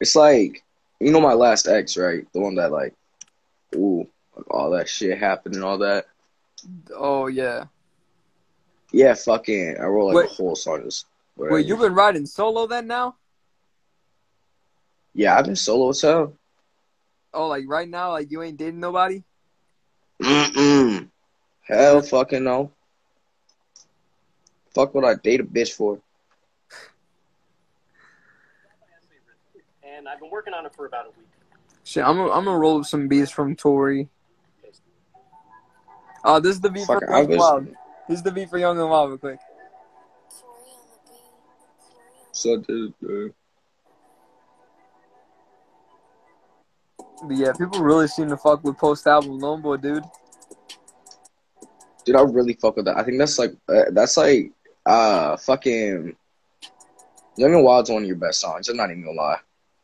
it's 0.00 0.16
like 0.16 0.62
you 1.00 1.12
know 1.12 1.20
my 1.20 1.34
last 1.34 1.66
ex, 1.68 1.96
right? 1.96 2.26
The 2.32 2.40
one 2.40 2.54
that 2.56 2.72
like, 2.72 2.94
ooh, 3.74 4.06
like 4.36 4.50
all 4.50 4.70
that 4.70 4.88
shit 4.88 5.18
happened 5.18 5.54
and 5.54 5.64
all 5.64 5.78
that. 5.78 6.06
Oh 6.94 7.26
yeah. 7.26 7.64
Yeah, 8.92 9.14
fucking, 9.14 9.76
I 9.78 9.84
wrote 9.84 10.06
like 10.06 10.16
Wait. 10.16 10.30
a 10.30 10.34
whole 10.34 10.56
song 10.56 10.82
just. 10.84 11.06
Wait, 11.36 11.66
you've 11.66 11.80
been 11.80 11.94
riding 11.94 12.24
solo 12.24 12.66
then 12.66 12.86
now? 12.86 13.16
Yeah, 15.12 15.36
I've 15.36 15.44
been 15.44 15.56
solo 15.56 15.90
as 15.90 16.00
hell. 16.00 16.32
Oh, 17.34 17.48
like 17.48 17.64
right 17.66 17.88
now, 17.88 18.12
like 18.12 18.30
you 18.30 18.42
ain't 18.42 18.56
dating 18.56 18.80
nobody? 18.80 19.22
Mm-mm. 20.22 21.10
Hell 21.68 22.02
fucking 22.02 22.44
no. 22.44 22.72
Fuck 24.74 24.94
what 24.94 25.04
I 25.04 25.14
date 25.14 25.40
a 25.40 25.44
bitch 25.44 25.72
for. 25.72 26.00
and 30.06 30.08
I've 30.08 30.20
been 30.20 30.30
working 30.30 30.54
on 30.54 30.66
it 30.66 30.74
for 30.74 30.86
about 30.86 31.06
a 31.06 31.08
week. 31.08 31.26
Shit, 31.84 32.04
I'm 32.04 32.16
gonna, 32.16 32.32
I'm 32.32 32.44
gonna 32.44 32.58
roll 32.58 32.80
up 32.80 32.86
some 32.86 33.08
beats 33.08 33.30
from 33.30 33.56
Tori. 33.56 34.08
Oh, 36.24 36.40
this 36.40 36.56
is 36.56 36.60
the 36.60 36.70
beat 36.70 36.86
Fuck, 36.86 37.00
for 37.00 37.12
I 37.12 37.20
Young 37.20 37.30
and 37.30 37.30
was. 37.30 37.38
Wild. 37.38 37.66
This 38.08 38.18
is 38.18 38.22
the 38.22 38.32
beat 38.32 38.50
for 38.50 38.58
Young 38.58 38.78
and 38.78 38.90
Wild, 38.90 39.10
real 39.10 39.18
quick. 39.18 39.38
So, 42.32 42.58
dude, 42.58 42.94
dude. 43.00 43.34
But 47.22 47.36
yeah, 47.36 47.52
people 47.52 47.80
really 47.80 48.08
seem 48.08 48.28
to 48.28 48.36
fuck 48.36 48.62
with 48.62 48.76
post 48.76 49.06
album 49.06 49.38
Lone 49.38 49.62
Boy, 49.62 49.76
dude. 49.78 50.04
Dude, 52.06 52.16
I 52.16 52.22
really 52.22 52.54
fuck 52.54 52.76
with 52.76 52.86
that. 52.86 52.96
I 52.96 53.04
think 53.04 53.18
that's 53.18 53.38
like 53.38 53.54
uh, 53.68 53.90
that's 53.90 54.16
like 54.16 54.52
uh 54.86 55.36
fucking 55.36 56.16
Young 57.36 57.54
and 57.54 57.64
Wild's 57.64 57.90
one 57.90 58.02
of 58.02 58.08
your 58.08 58.16
best 58.16 58.40
songs. 58.40 58.68
I'm 58.68 58.76
not 58.76 58.90
even 58.90 59.04
gonna 59.04 59.16
lie. 59.16 59.38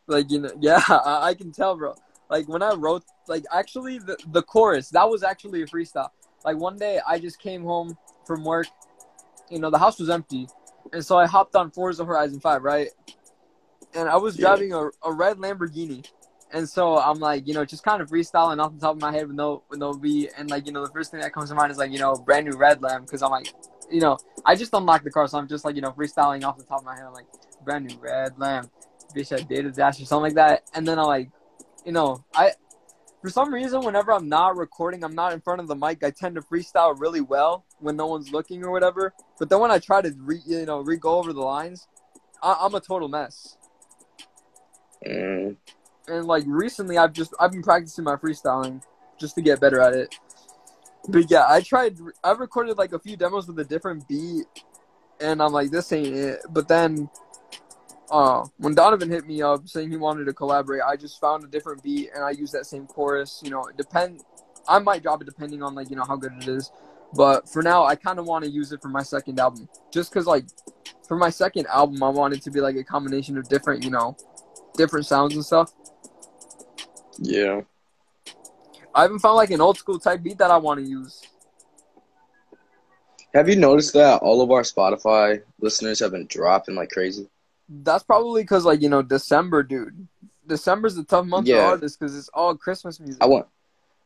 Like 0.06 0.30
you 0.30 0.40
know, 0.40 0.52
yeah, 0.60 0.82
I, 0.88 1.28
I 1.30 1.34
can 1.34 1.52
tell, 1.52 1.76
bro. 1.76 1.94
Like 2.30 2.48
when 2.48 2.62
I 2.62 2.74
wrote, 2.74 3.04
like 3.28 3.44
actually 3.52 3.98
the 3.98 4.16
the 4.32 4.42
chorus 4.42 4.90
that 4.90 5.08
was 5.08 5.22
actually 5.22 5.62
a 5.62 5.66
freestyle. 5.66 6.10
Like 6.44 6.56
one 6.56 6.78
day 6.78 7.00
I 7.06 7.18
just 7.18 7.40
came 7.40 7.64
home 7.64 7.98
from 8.26 8.44
work, 8.44 8.68
you 9.50 9.58
know, 9.58 9.70
the 9.70 9.78
house 9.78 9.98
was 9.98 10.10
empty, 10.10 10.48
and 10.92 11.04
so 11.04 11.18
I 11.18 11.26
hopped 11.26 11.56
on 11.56 11.70
Forza 11.70 12.04
Horizon 12.04 12.40
Five, 12.40 12.62
right? 12.62 12.88
And 13.94 14.08
I 14.08 14.16
was 14.16 14.36
Yeah. 14.36 14.46
driving 14.46 14.72
a, 14.72 14.88
a 15.04 15.12
red 15.12 15.38
Lamborghini, 15.38 16.06
and 16.52 16.68
so 16.68 16.98
I'm 16.98 17.18
like, 17.18 17.48
you 17.48 17.54
know, 17.54 17.64
just 17.64 17.82
kind 17.82 18.02
of 18.02 18.10
freestyling 18.10 18.62
off 18.62 18.74
the 18.74 18.80
top 18.80 18.96
of 18.96 19.00
my 19.00 19.12
head 19.12 19.26
with 19.26 19.36
no 19.36 19.62
with 19.68 19.78
no 19.78 19.92
beat, 19.94 20.32
and 20.36 20.50
like 20.50 20.66
you 20.66 20.72
know, 20.72 20.84
the 20.84 20.92
first 20.92 21.10
thing 21.10 21.20
that 21.20 21.32
comes 21.32 21.48
to 21.50 21.54
mind 21.54 21.72
is 21.72 21.78
like 21.78 21.90
you 21.90 21.98
know, 21.98 22.14
brand 22.14 22.46
new 22.46 22.56
red 22.56 22.82
Lamb, 22.82 23.02
because 23.02 23.22
I'm 23.22 23.30
like, 23.30 23.52
you 23.90 24.00
know, 24.00 24.18
I 24.44 24.54
just 24.54 24.72
unlocked 24.74 25.04
the 25.04 25.10
car, 25.10 25.26
so 25.26 25.38
I'm 25.38 25.48
just 25.48 25.64
like 25.64 25.76
you 25.76 25.82
know, 25.82 25.92
freestyling 25.92 26.44
off 26.44 26.58
the 26.58 26.64
top 26.64 26.80
of 26.80 26.84
my 26.84 26.94
head. 26.94 27.04
I'm 27.06 27.14
like, 27.14 27.26
brand 27.64 27.86
new 27.86 27.96
red 27.98 28.38
Lamb, 28.38 28.70
bitch, 29.14 29.36
I 29.36 29.42
did 29.42 29.66
a 29.66 29.70
dash 29.70 30.00
or 30.00 30.04
something 30.04 30.34
like 30.34 30.34
that, 30.34 30.64
and 30.74 30.86
then 30.86 30.98
I'm 30.98 31.06
like, 31.06 31.30
you 31.84 31.92
know, 31.92 32.24
I 32.34 32.52
for 33.22 33.30
some 33.30 33.54
reason, 33.54 33.82
whenever 33.82 34.12
I'm 34.12 34.28
not 34.28 34.56
recording, 34.56 35.04
I'm 35.04 35.14
not 35.14 35.32
in 35.32 35.40
front 35.40 35.60
of 35.60 35.68
the 35.68 35.76
mic. 35.76 36.02
I 36.02 36.10
tend 36.10 36.34
to 36.34 36.40
freestyle 36.42 36.98
really 36.98 37.20
well 37.20 37.64
when 37.78 37.96
no 37.96 38.06
one's 38.06 38.32
looking 38.32 38.64
or 38.64 38.72
whatever. 38.72 39.14
But 39.38 39.48
then 39.48 39.60
when 39.60 39.70
I 39.70 39.78
try 39.78 40.02
to 40.02 40.12
re, 40.18 40.40
you 40.44 40.66
know 40.66 40.80
re 40.80 40.96
go 40.96 41.18
over 41.18 41.32
the 41.32 41.40
lines, 41.40 41.86
I, 42.42 42.58
I'm 42.60 42.74
a 42.74 42.80
total 42.80 43.08
mess. 43.08 43.56
Mm. 45.06 45.56
And 46.12 46.26
like 46.26 46.44
recently, 46.46 46.98
I've 46.98 47.14
just 47.14 47.34
I've 47.40 47.52
been 47.52 47.62
practicing 47.62 48.04
my 48.04 48.16
freestyling 48.16 48.82
just 49.18 49.34
to 49.36 49.40
get 49.40 49.60
better 49.60 49.80
at 49.80 49.94
it. 49.94 50.14
But 51.08 51.30
yeah, 51.30 51.46
I 51.48 51.62
tried. 51.62 51.96
I've 52.22 52.38
recorded 52.38 52.76
like 52.76 52.92
a 52.92 52.98
few 52.98 53.16
demos 53.16 53.48
with 53.48 53.58
a 53.58 53.64
different 53.64 54.06
beat, 54.06 54.44
and 55.20 55.42
I'm 55.42 55.52
like, 55.52 55.70
this 55.70 55.90
ain't 55.90 56.14
it. 56.14 56.40
But 56.50 56.68
then, 56.68 57.08
uh, 58.10 58.44
when 58.58 58.74
Donovan 58.74 59.10
hit 59.10 59.26
me 59.26 59.40
up 59.40 59.66
saying 59.66 59.90
he 59.90 59.96
wanted 59.96 60.26
to 60.26 60.34
collaborate, 60.34 60.82
I 60.82 60.96
just 60.96 61.18
found 61.18 61.44
a 61.44 61.46
different 61.46 61.82
beat 61.82 62.10
and 62.14 62.22
I 62.22 62.30
used 62.32 62.52
that 62.52 62.66
same 62.66 62.86
chorus. 62.86 63.40
You 63.42 63.50
know, 63.50 63.64
it 63.64 63.78
depend. 63.78 64.20
I 64.68 64.78
might 64.80 65.02
drop 65.02 65.22
it 65.22 65.24
depending 65.24 65.62
on 65.62 65.74
like 65.74 65.88
you 65.88 65.96
know 65.96 66.04
how 66.04 66.16
good 66.16 66.32
it 66.38 66.46
is. 66.46 66.70
But 67.14 67.48
for 67.48 67.62
now, 67.62 67.84
I 67.84 67.94
kind 67.94 68.18
of 68.18 68.26
want 68.26 68.44
to 68.44 68.50
use 68.50 68.70
it 68.72 68.82
for 68.82 68.88
my 68.88 69.02
second 69.02 69.40
album, 69.40 69.66
just 69.90 70.12
because 70.12 70.26
like 70.26 70.44
for 71.08 71.16
my 71.16 71.30
second 71.30 71.66
album, 71.68 72.02
I 72.02 72.10
want 72.10 72.34
it 72.34 72.42
to 72.42 72.50
be 72.50 72.60
like 72.60 72.76
a 72.76 72.84
combination 72.84 73.38
of 73.38 73.48
different, 73.48 73.82
you 73.82 73.90
know, 73.90 74.14
different 74.76 75.06
sounds 75.06 75.34
and 75.34 75.44
stuff. 75.44 75.72
Yeah. 77.22 77.62
I 78.94 79.02
haven't 79.02 79.20
found 79.20 79.36
like 79.36 79.50
an 79.50 79.60
old 79.60 79.78
school 79.78 79.98
type 79.98 80.22
beat 80.22 80.38
that 80.38 80.50
I 80.50 80.56
want 80.58 80.80
to 80.80 80.86
use. 80.86 81.22
Have 83.32 83.48
you 83.48 83.56
noticed 83.56 83.94
that 83.94 84.20
all 84.20 84.42
of 84.42 84.50
our 84.50 84.62
Spotify 84.62 85.42
listeners 85.60 86.00
have 86.00 86.10
been 86.10 86.26
dropping 86.26 86.74
like 86.74 86.90
crazy? 86.90 87.28
That's 87.68 88.02
probably 88.02 88.42
because 88.42 88.64
like 88.66 88.82
you 88.82 88.90
know 88.90 89.00
December, 89.02 89.62
dude. 89.62 90.06
December's 90.46 90.98
a 90.98 91.04
tough 91.04 91.24
month 91.24 91.46
Yeah. 91.46 91.56
for 91.64 91.70
artists 91.72 91.96
because 91.96 92.16
it's 92.16 92.28
all 92.34 92.54
Christmas 92.54 93.00
music. 93.00 93.22
I 93.22 93.26
want. 93.26 93.46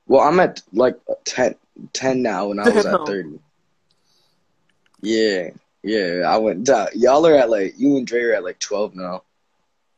Well, 0.06 0.20
I'm 0.20 0.38
at 0.38 0.62
like 0.72 0.94
10, 1.24 1.56
10 1.92 2.22
now, 2.22 2.52
and 2.52 2.60
I 2.60 2.68
was 2.68 2.86
at 2.86 3.00
thirty. 3.06 3.40
Yeah, 5.00 5.50
yeah. 5.82 6.22
I 6.28 6.36
went 6.36 6.64
down. 6.64 6.88
Y'all 6.94 7.26
are 7.26 7.34
at 7.34 7.50
like 7.50 7.74
you 7.76 7.96
and 7.96 8.06
Dre 8.06 8.22
are 8.22 8.34
at 8.34 8.44
like 8.44 8.60
twelve 8.60 8.94
now. 8.94 9.22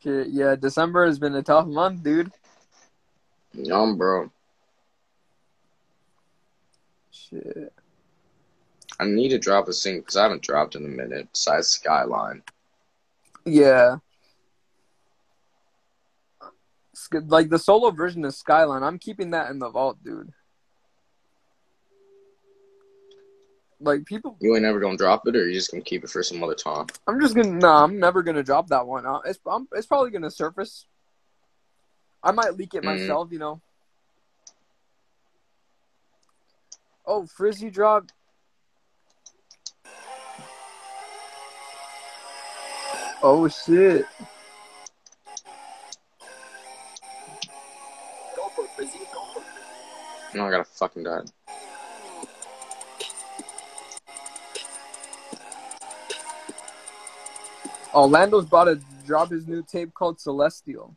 Yeah, 0.02 0.56
December 0.56 1.04
has 1.04 1.18
been 1.18 1.34
a 1.34 1.42
tough 1.42 1.66
month, 1.66 2.02
dude. 2.02 2.32
Um, 3.72 3.96
bro. 3.96 4.30
Shit. 7.10 7.72
I 9.00 9.04
need 9.04 9.28
to 9.30 9.38
drop 9.38 9.68
a 9.68 9.72
single 9.72 10.02
because 10.02 10.16
I 10.16 10.22
haven't 10.24 10.42
dropped 10.42 10.74
in 10.74 10.84
a 10.84 10.88
minute. 10.88 11.28
Besides 11.32 11.68
Skyline. 11.68 12.42
Yeah. 13.44 13.96
Like 17.26 17.48
the 17.48 17.58
solo 17.58 17.90
version 17.90 18.24
of 18.24 18.34
Skyline, 18.34 18.82
I'm 18.82 18.98
keeping 18.98 19.30
that 19.30 19.50
in 19.50 19.58
the 19.58 19.70
vault, 19.70 19.98
dude. 20.02 20.32
Like 23.80 24.04
people, 24.04 24.36
You 24.40 24.54
ain't 24.54 24.64
never 24.64 24.80
gonna 24.80 24.96
drop 24.96 25.26
it, 25.28 25.36
or 25.36 25.46
you 25.46 25.54
just 25.54 25.70
gonna 25.70 25.84
keep 25.84 26.02
it 26.02 26.10
for 26.10 26.22
some 26.22 26.42
other 26.42 26.54
time. 26.54 26.86
I'm 27.06 27.20
just 27.20 27.36
gonna. 27.36 27.52
Nah, 27.52 27.84
I'm 27.84 28.00
never 28.00 28.24
gonna 28.24 28.42
drop 28.42 28.66
that 28.68 28.84
one. 28.84 29.06
Uh, 29.06 29.20
it's 29.24 29.38
I'm, 29.46 29.68
it's 29.72 29.86
probably 29.86 30.10
gonna 30.10 30.32
surface. 30.32 30.86
I 32.22 32.32
might 32.32 32.56
leak 32.56 32.74
it 32.74 32.82
Mhm. 32.82 32.84
myself, 32.84 33.32
you 33.32 33.38
know. 33.38 33.60
Oh, 37.06 37.26
Frizzy 37.26 37.70
drop. 37.70 38.10
Oh 43.22 43.48
shit! 43.48 44.06
Go 48.36 48.48
for 48.54 48.66
Frizzy. 48.76 48.98
Go 49.12 49.24
for 49.32 49.40
it. 49.40 50.36
No, 50.36 50.46
I 50.46 50.50
gotta 50.50 50.64
fucking 50.64 51.02
die. 51.02 51.22
Orlando's 57.94 58.44
about 58.44 58.64
to 58.64 58.80
drop 59.06 59.30
his 59.30 59.46
new 59.46 59.62
tape 59.62 59.92
called 59.94 60.20
Celestial. 60.20 60.94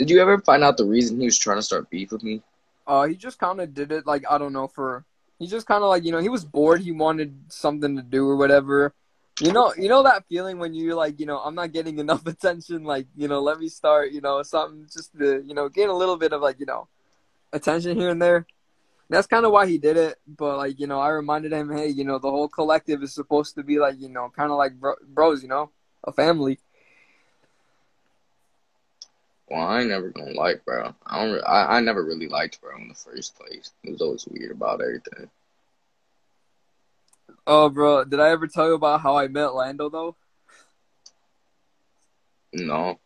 Did 0.00 0.08
you 0.08 0.18
ever 0.18 0.38
find 0.38 0.64
out 0.64 0.78
the 0.78 0.86
reason 0.86 1.20
he 1.20 1.26
was 1.26 1.38
trying 1.38 1.58
to 1.58 1.62
start 1.62 1.90
beef 1.90 2.10
with 2.10 2.22
me? 2.22 2.40
Uh, 2.86 3.06
he 3.06 3.16
just 3.16 3.38
kind 3.38 3.60
of 3.60 3.74
did 3.74 3.92
it 3.92 4.06
like 4.06 4.24
I 4.30 4.38
don't 4.38 4.54
know 4.54 4.66
for. 4.66 5.04
He 5.38 5.46
just 5.46 5.66
kind 5.66 5.84
of 5.84 5.90
like 5.90 6.04
you 6.04 6.10
know 6.10 6.20
he 6.20 6.30
was 6.30 6.42
bored. 6.42 6.80
He 6.80 6.90
wanted 6.90 7.38
something 7.48 7.96
to 7.96 8.02
do 8.02 8.26
or 8.26 8.36
whatever. 8.36 8.94
You 9.42 9.52
know, 9.52 9.74
you 9.76 9.90
know 9.90 10.02
that 10.04 10.24
feeling 10.26 10.58
when 10.58 10.72
you're 10.72 10.94
like, 10.94 11.20
you 11.20 11.26
know, 11.26 11.36
I'm 11.36 11.54
not 11.54 11.72
getting 11.72 11.98
enough 11.98 12.24
attention. 12.26 12.82
Like, 12.82 13.08
you 13.14 13.28
know, 13.28 13.42
let 13.42 13.58
me 13.60 13.68
start. 13.68 14.12
You 14.12 14.22
know, 14.22 14.42
something 14.42 14.86
just 14.90 15.12
to 15.18 15.44
you 15.46 15.52
know 15.52 15.68
gain 15.68 15.90
a 15.90 15.94
little 15.94 16.16
bit 16.16 16.32
of 16.32 16.40
like 16.40 16.58
you 16.60 16.66
know 16.66 16.88
attention 17.52 17.98
here 17.98 18.08
and 18.08 18.22
there. 18.22 18.46
That's 19.10 19.26
kind 19.26 19.44
of 19.44 19.52
why 19.52 19.66
he 19.66 19.76
did 19.76 19.98
it. 19.98 20.16
But 20.26 20.56
like 20.56 20.80
you 20.80 20.86
know, 20.86 20.98
I 20.98 21.10
reminded 21.10 21.52
him, 21.52 21.70
hey, 21.70 21.88
you 21.88 22.04
know, 22.04 22.18
the 22.18 22.30
whole 22.30 22.48
collective 22.48 23.02
is 23.02 23.12
supposed 23.12 23.54
to 23.56 23.62
be 23.62 23.78
like 23.78 24.00
you 24.00 24.08
know, 24.08 24.32
kind 24.34 24.50
of 24.50 24.56
like 24.56 24.80
bro- 24.80 25.04
bros, 25.06 25.42
you 25.42 25.48
know, 25.48 25.72
a 26.04 26.10
family. 26.10 26.58
Well, 29.50 29.66
I 29.66 29.80
ain't 29.80 29.88
never 29.88 30.10
gonna 30.10 30.32
like, 30.32 30.64
bro. 30.64 30.94
I 31.06 31.24
don't. 31.24 31.34
Re- 31.34 31.42
I, 31.42 31.78
I 31.78 31.80
never 31.80 32.04
really 32.04 32.28
liked 32.28 32.60
bro 32.60 32.76
in 32.76 32.88
the 32.88 32.94
first 32.94 33.36
place. 33.36 33.72
It 33.82 33.90
was 33.90 34.00
always 34.00 34.26
weird 34.26 34.52
about 34.52 34.80
everything. 34.80 35.28
Oh, 37.46 37.68
bro, 37.68 38.04
did 38.04 38.20
I 38.20 38.30
ever 38.30 38.46
tell 38.46 38.68
you 38.68 38.74
about 38.74 39.00
how 39.00 39.16
I 39.16 39.26
met 39.26 39.54
Lando 39.54 39.88
though? 39.88 40.14
No, 42.52 42.98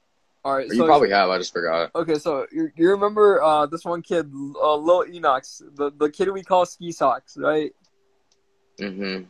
All 0.45 0.55
right, 0.55 0.69
you 0.69 0.85
probably 0.85 1.11
have. 1.11 1.31
I 1.31 1.39
just 1.39 1.53
forgot. 1.53 1.91
Okay, 1.95 2.19
so 2.19 2.47
you, 2.53 2.71
you 2.77 2.91
remember 2.91 3.43
uh, 3.43 3.67
this 3.67 3.85
one 3.85 4.03
kid, 4.03 4.31
uh, 4.61 4.77
Lil 4.77 5.05
Enox, 5.05 5.63
the 5.77 5.91
the 5.91 6.11
kid 6.11 6.31
we 6.31 6.43
call 6.43 6.67
Ski 6.67 6.93
Socks, 6.93 7.37
right? 7.39 7.73
Mm-hmm. 8.79 9.25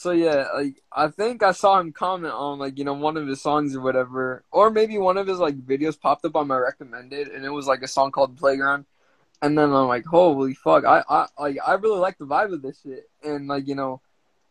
So 0.00 0.12
yeah, 0.12 0.46
like 0.54 0.82
I 0.90 1.08
think 1.08 1.42
I 1.42 1.52
saw 1.52 1.78
him 1.78 1.92
comment 1.92 2.32
on 2.32 2.58
like 2.58 2.78
you 2.78 2.84
know 2.84 2.94
one 2.94 3.18
of 3.18 3.26
his 3.26 3.42
songs 3.42 3.76
or 3.76 3.82
whatever, 3.82 4.42
or 4.50 4.70
maybe 4.70 4.96
one 4.96 5.18
of 5.18 5.26
his 5.26 5.38
like 5.38 5.60
videos 5.66 6.00
popped 6.00 6.24
up 6.24 6.36
on 6.36 6.46
my 6.46 6.56
recommended, 6.56 7.28
and 7.28 7.44
it 7.44 7.50
was 7.50 7.66
like 7.66 7.82
a 7.82 7.86
song 7.86 8.10
called 8.10 8.38
Playground, 8.38 8.86
and 9.42 9.58
then 9.58 9.70
I'm 9.70 9.88
like, 9.88 10.06
holy 10.06 10.54
fuck, 10.54 10.86
I 10.86 11.02
I 11.06 11.26
like 11.38 11.58
I 11.66 11.74
really 11.74 11.98
like 11.98 12.16
the 12.16 12.24
vibe 12.24 12.54
of 12.54 12.62
this 12.62 12.80
shit, 12.80 13.10
and 13.22 13.46
like 13.46 13.68
you 13.68 13.74
know, 13.74 14.00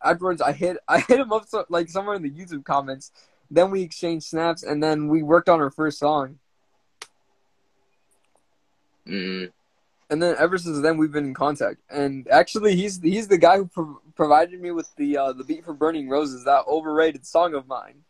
afterwards 0.04 0.40
I 0.40 0.52
hit 0.52 0.78
I 0.88 1.00
hit 1.00 1.20
him 1.20 1.34
up 1.34 1.48
so, 1.48 1.66
like 1.68 1.90
somewhere 1.90 2.16
in 2.16 2.22
the 2.22 2.30
YouTube 2.30 2.64
comments, 2.64 3.12
then 3.50 3.72
we 3.72 3.82
exchanged 3.82 4.28
snaps, 4.28 4.62
and 4.62 4.84
then 4.84 5.08
we 5.08 5.24
worked 5.24 5.50
on 5.50 5.62
our 5.62 5.72
first 5.72 5.98
song. 5.98 6.38
Mm. 9.08 9.52
And 10.10 10.22
then 10.22 10.36
ever 10.40 10.58
since 10.58 10.82
then 10.82 10.98
we've 10.98 11.12
been 11.12 11.26
in 11.26 11.34
contact. 11.34 11.82
And 11.90 12.28
actually, 12.30 12.76
he's 12.76 13.02
he's 13.02 13.28
the 13.28 13.38
guy 13.38 13.58
who 13.58 13.68
pro- 13.68 14.02
provided 14.16 14.60
me 14.60 14.72
with 14.72 14.94
the 14.96 15.18
uh, 15.18 15.34
the 15.34 15.44
beat 15.44 15.64
for 15.66 15.74
"Burning 15.74 16.10
Roses," 16.10 16.46
that 16.46 16.66
overrated 16.68 17.26
song 17.26 17.54
of 17.54 17.68
mine. 17.68 18.04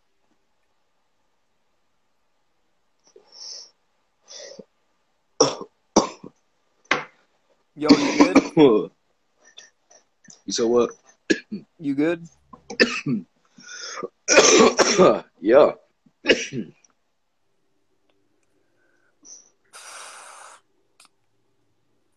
Yo, 7.76 7.88
you 7.90 8.34
good? 8.34 8.38
you 10.46 10.52
said 10.52 10.66
what? 10.66 10.92
You 11.80 11.96
good? 11.96 12.28
yeah. 15.40 15.72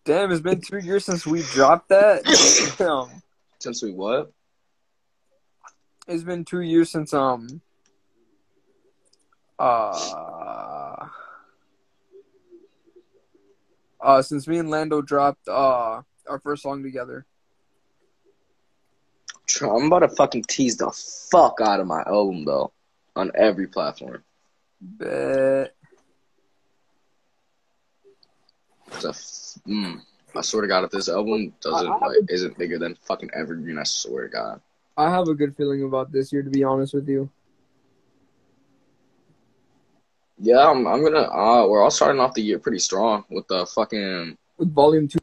Damn, 0.04 0.32
it's 0.32 0.40
been 0.40 0.60
two 0.60 0.78
years 0.78 1.04
since 1.04 1.26
we 1.26 1.42
dropped 1.42 1.88
that. 1.90 2.24
Damn, 2.78 3.22
Since 3.60 3.82
we 3.82 3.92
what? 3.92 4.32
it's 6.08 6.24
been 6.24 6.44
two 6.44 6.60
years 6.62 6.90
since 6.90 7.14
um 7.14 7.60
uh 9.56 11.06
uh 14.00 14.20
since 14.22 14.48
me 14.48 14.58
and 14.58 14.68
Lando 14.68 15.00
dropped 15.00 15.46
uh 15.46 16.02
our 16.28 16.38
first 16.42 16.64
song 16.64 16.82
together. 16.82 17.24
I'm 19.60 19.84
about 19.86 20.00
to 20.00 20.08
fucking 20.08 20.44
tease 20.48 20.76
the 20.78 20.90
fuck 21.30 21.60
out 21.60 21.78
of 21.78 21.86
my 21.86 22.02
album 22.06 22.44
though, 22.44 22.72
on 23.14 23.30
every 23.36 23.68
platform. 23.68 24.24
Bet. 24.80 25.74
'Cause 28.92 29.04
I 29.04 29.10
f- 29.10 29.64
mm, 29.66 30.00
I 30.34 30.40
swear 30.42 30.62
to 30.62 30.68
God, 30.68 30.84
if 30.84 30.90
this 30.90 31.08
album 31.08 31.54
doesn't 31.60 31.90
I- 31.90 31.94
I 31.96 32.06
like 32.08 32.18
isn't 32.28 32.56
bigger 32.58 32.78
than 32.78 32.94
fucking 32.96 33.30
Evergreen, 33.34 33.78
I 33.78 33.84
swear 33.84 34.24
to 34.24 34.28
God. 34.28 34.60
I 34.96 35.10
have 35.10 35.28
a 35.28 35.34
good 35.34 35.56
feeling 35.56 35.82
about 35.84 36.12
this 36.12 36.32
year, 36.32 36.42
to 36.42 36.50
be 36.50 36.62
honest 36.64 36.92
with 36.94 37.08
you. 37.08 37.30
Yeah, 40.38 40.68
I'm, 40.70 40.86
I'm 40.86 41.02
gonna. 41.02 41.20
Uh, 41.22 41.66
we're 41.68 41.82
all 41.82 41.90
starting 41.90 42.20
off 42.20 42.34
the 42.34 42.42
year 42.42 42.58
pretty 42.58 42.78
strong 42.80 43.24
with 43.30 43.46
the 43.48 43.64
fucking 43.66 44.36
With 44.58 44.74
Volume 44.74 45.08
Two, 45.08 45.18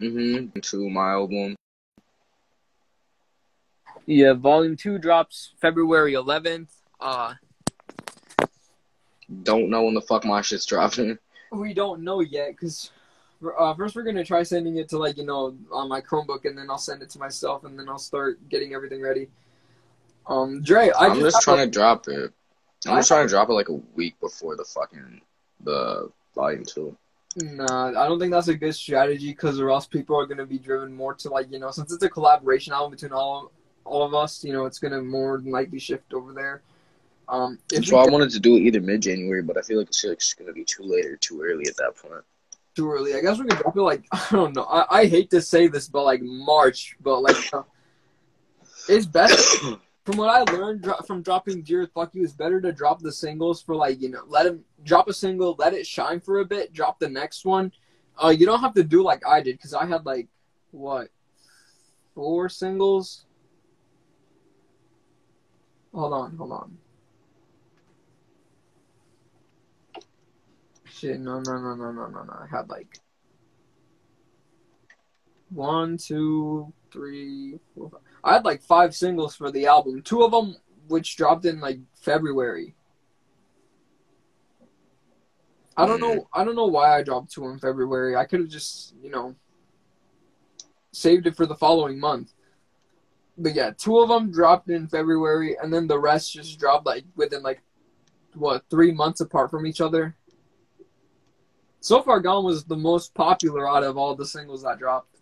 mm-hmm 0.00 0.60
to 0.60 0.90
my 0.90 1.12
album. 1.12 1.56
yeah, 4.04 4.34
Volume 4.34 4.76
Two 4.76 4.98
drops 4.98 5.52
February 5.60 6.12
11th. 6.12 6.68
Uh, 7.00 7.34
don't 9.42 9.70
know 9.70 9.84
when 9.84 9.94
the 9.94 10.00
fuck 10.02 10.24
my 10.24 10.42
shit's 10.42 10.66
dropping. 10.66 11.18
We 11.52 11.74
don't 11.74 12.02
know 12.02 12.20
yet 12.20 12.50
because 12.50 12.90
uh, 13.58 13.74
first 13.74 13.94
we're 13.94 14.02
gonna 14.02 14.24
try 14.24 14.42
sending 14.42 14.76
it 14.76 14.88
to 14.90 14.98
like 14.98 15.16
you 15.16 15.24
know 15.24 15.56
on 15.70 15.88
my 15.88 16.00
Chromebook, 16.00 16.44
and 16.44 16.56
then 16.56 16.70
I'll 16.70 16.78
send 16.78 17.02
it 17.02 17.10
to 17.10 17.18
myself, 17.18 17.64
and 17.64 17.78
then 17.78 17.88
I'll 17.88 17.98
start 17.98 18.48
getting 18.48 18.74
everything 18.74 19.02
ready. 19.02 19.28
Um, 20.26 20.62
Dre, 20.62 20.90
I 20.90 21.06
I'm 21.06 21.20
just 21.20 21.36
have 21.36 21.42
trying 21.42 21.66
to 21.66 21.70
drop 21.70 22.08
it. 22.08 22.32
I'm 22.86 22.98
just 22.98 23.08
trying 23.08 23.26
to 23.26 23.30
drop 23.30 23.48
it 23.48 23.52
like 23.52 23.68
a 23.68 23.80
week 23.94 24.18
before 24.20 24.56
the 24.56 24.64
fucking 24.64 25.20
the 25.62 26.10
volume 26.34 26.64
two. 26.64 26.96
Nah, 27.36 27.88
I 27.88 28.08
don't 28.08 28.18
think 28.18 28.32
that's 28.32 28.48
a 28.48 28.54
good 28.54 28.74
strategy 28.74 29.30
because 29.30 29.60
or 29.60 29.70
else 29.70 29.86
people 29.86 30.18
are 30.18 30.26
gonna 30.26 30.46
be 30.46 30.58
driven 30.58 30.92
more 30.92 31.14
to 31.14 31.28
like 31.28 31.50
you 31.50 31.58
know 31.58 31.70
since 31.70 31.92
it's 31.92 32.02
a 32.02 32.08
collaboration 32.08 32.72
album 32.72 32.92
between 32.92 33.12
all 33.12 33.52
all 33.84 34.02
of 34.02 34.14
us, 34.14 34.42
you 34.42 34.52
know 34.52 34.64
it's 34.64 34.78
gonna 34.78 35.02
more 35.02 35.38
than 35.38 35.52
likely 35.52 35.78
shift 35.78 36.14
over 36.14 36.32
there. 36.32 36.62
Um, 37.28 37.58
So 37.82 37.96
I 37.98 38.06
wanted 38.08 38.30
to 38.30 38.40
do 38.40 38.56
it 38.56 38.60
either 38.60 38.80
mid 38.80 39.02
January, 39.02 39.42
but 39.42 39.56
I 39.58 39.62
feel 39.62 39.78
like 39.78 39.88
it's 39.88 40.00
just 40.02 40.38
gonna 40.38 40.52
be 40.52 40.64
too 40.64 40.84
late 40.84 41.06
or 41.06 41.16
too 41.16 41.40
early 41.42 41.66
at 41.66 41.76
that 41.76 41.96
point. 41.96 42.22
too 42.74 42.90
early, 42.90 43.14
I 43.14 43.20
guess 43.20 43.38
we 43.38 43.46
could 43.46 43.58
drop 43.58 43.76
it 43.76 43.80
like 43.80 44.04
I 44.12 44.28
don't 44.30 44.54
know. 44.54 44.64
I, 44.64 45.00
I 45.00 45.06
hate 45.06 45.30
to 45.30 45.40
say 45.42 45.66
this, 45.66 45.88
but 45.88 46.04
like 46.04 46.22
March, 46.22 46.96
but 47.00 47.20
like 47.20 47.36
uh, 47.52 47.62
it's 48.88 49.06
better. 49.06 49.34
From 50.04 50.18
what 50.18 50.28
I 50.28 50.52
learned 50.52 50.82
dro- 50.82 51.00
from 51.04 51.20
dropping 51.20 51.62
Dear 51.62 51.88
Fuck 51.92 52.14
You, 52.14 52.22
it's 52.22 52.32
better 52.32 52.60
to 52.60 52.70
drop 52.70 53.00
the 53.02 53.10
singles 53.10 53.60
for 53.60 53.74
like 53.74 54.00
you 54.00 54.08
know 54.08 54.22
let 54.28 54.46
him 54.46 54.64
drop 54.84 55.08
a 55.08 55.12
single, 55.12 55.56
let 55.58 55.74
it 55.74 55.84
shine 55.84 56.20
for 56.20 56.38
a 56.38 56.44
bit, 56.44 56.72
drop 56.72 57.00
the 57.00 57.08
next 57.08 57.44
one. 57.44 57.72
Uh, 58.22 58.28
you 58.28 58.46
don't 58.46 58.60
have 58.60 58.74
to 58.74 58.84
do 58.84 59.02
like 59.02 59.26
I 59.26 59.40
did 59.40 59.56
because 59.56 59.74
I 59.74 59.84
had 59.84 60.06
like 60.06 60.28
what 60.70 61.08
four 62.14 62.48
singles. 62.48 63.24
Hold 65.92 66.12
on, 66.12 66.36
hold 66.36 66.52
on. 66.52 66.78
Shit, 70.96 71.20
no, 71.20 71.40
no, 71.40 71.58
no, 71.58 71.74
no, 71.74 71.92
no, 71.92 72.06
no, 72.06 72.22
no. 72.22 72.32
I 72.32 72.46
had 72.50 72.70
like 72.70 73.00
one, 75.50 75.98
two, 75.98 76.72
three, 76.90 77.58
four, 77.74 77.90
five. 77.90 78.00
I 78.24 78.32
had 78.34 78.44
like 78.46 78.62
five 78.62 78.94
singles 78.94 79.36
for 79.36 79.50
the 79.50 79.66
album. 79.66 80.00
Two 80.00 80.22
of 80.22 80.30
them, 80.30 80.56
which 80.88 81.16
dropped 81.16 81.44
in 81.44 81.60
like 81.60 81.80
February. 82.00 82.74
I 85.76 85.84
don't 85.84 86.00
know. 86.00 86.26
I 86.32 86.44
don't 86.44 86.56
know 86.56 86.66
why 86.66 86.96
I 86.96 87.02
dropped 87.02 87.30
two 87.30 87.46
in 87.48 87.58
February. 87.58 88.16
I 88.16 88.24
could 88.24 88.40
have 88.40 88.48
just, 88.48 88.94
you 89.02 89.10
know, 89.10 89.34
saved 90.92 91.26
it 91.26 91.36
for 91.36 91.44
the 91.44 91.54
following 91.54 92.00
month. 92.00 92.32
But 93.36 93.54
yeah, 93.54 93.72
two 93.76 93.98
of 93.98 94.08
them 94.08 94.30
dropped 94.30 94.70
in 94.70 94.88
February, 94.88 95.58
and 95.62 95.70
then 95.70 95.86
the 95.86 95.98
rest 95.98 96.32
just 96.32 96.58
dropped 96.58 96.86
like 96.86 97.04
within 97.16 97.42
like 97.42 97.60
what 98.32 98.64
three 98.70 98.92
months 98.92 99.20
apart 99.20 99.50
from 99.50 99.66
each 99.66 99.82
other. 99.82 100.16
So 101.86 102.02
far, 102.02 102.18
Gone 102.18 102.44
was 102.44 102.64
the 102.64 102.76
most 102.76 103.14
popular 103.14 103.70
out 103.70 103.84
of 103.84 103.96
all 103.96 104.16
the 104.16 104.26
singles 104.26 104.64
that 104.64 104.80
dropped. 104.80 105.20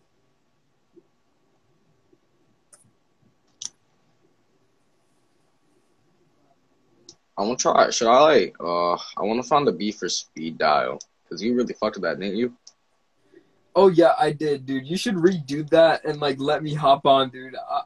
I 7.37 7.43
want 7.43 7.59
to 7.59 7.63
try. 7.63 7.91
Should 7.91 8.09
I 8.09 8.19
like? 8.19 8.57
Uh, 8.59 8.95
I 8.95 9.25
want 9.25 9.43
to 9.43 9.47
find 9.47 9.67
the 9.67 9.73
beat 9.73 9.97
for 9.97 10.09
Speed 10.09 10.57
Dial 10.57 10.99
because 11.23 11.43
you 11.43 11.55
really 11.55 11.75
fucked 11.75 11.97
with 11.97 12.05
that, 12.05 12.19
didn't 12.19 12.39
you? 12.39 12.55
Oh 13.77 13.89
yeah, 13.89 14.15
I 14.19 14.33
did, 14.33 14.65
dude. 14.65 14.87
You 14.87 14.97
should 14.97 15.17
redo 15.17 15.69
that 15.69 16.07
and 16.07 16.19
like 16.19 16.41
let 16.41 16.63
me 16.63 16.73
hop 16.73 17.05
on, 17.05 17.29
dude. 17.29 17.57
Uh, 17.57 17.83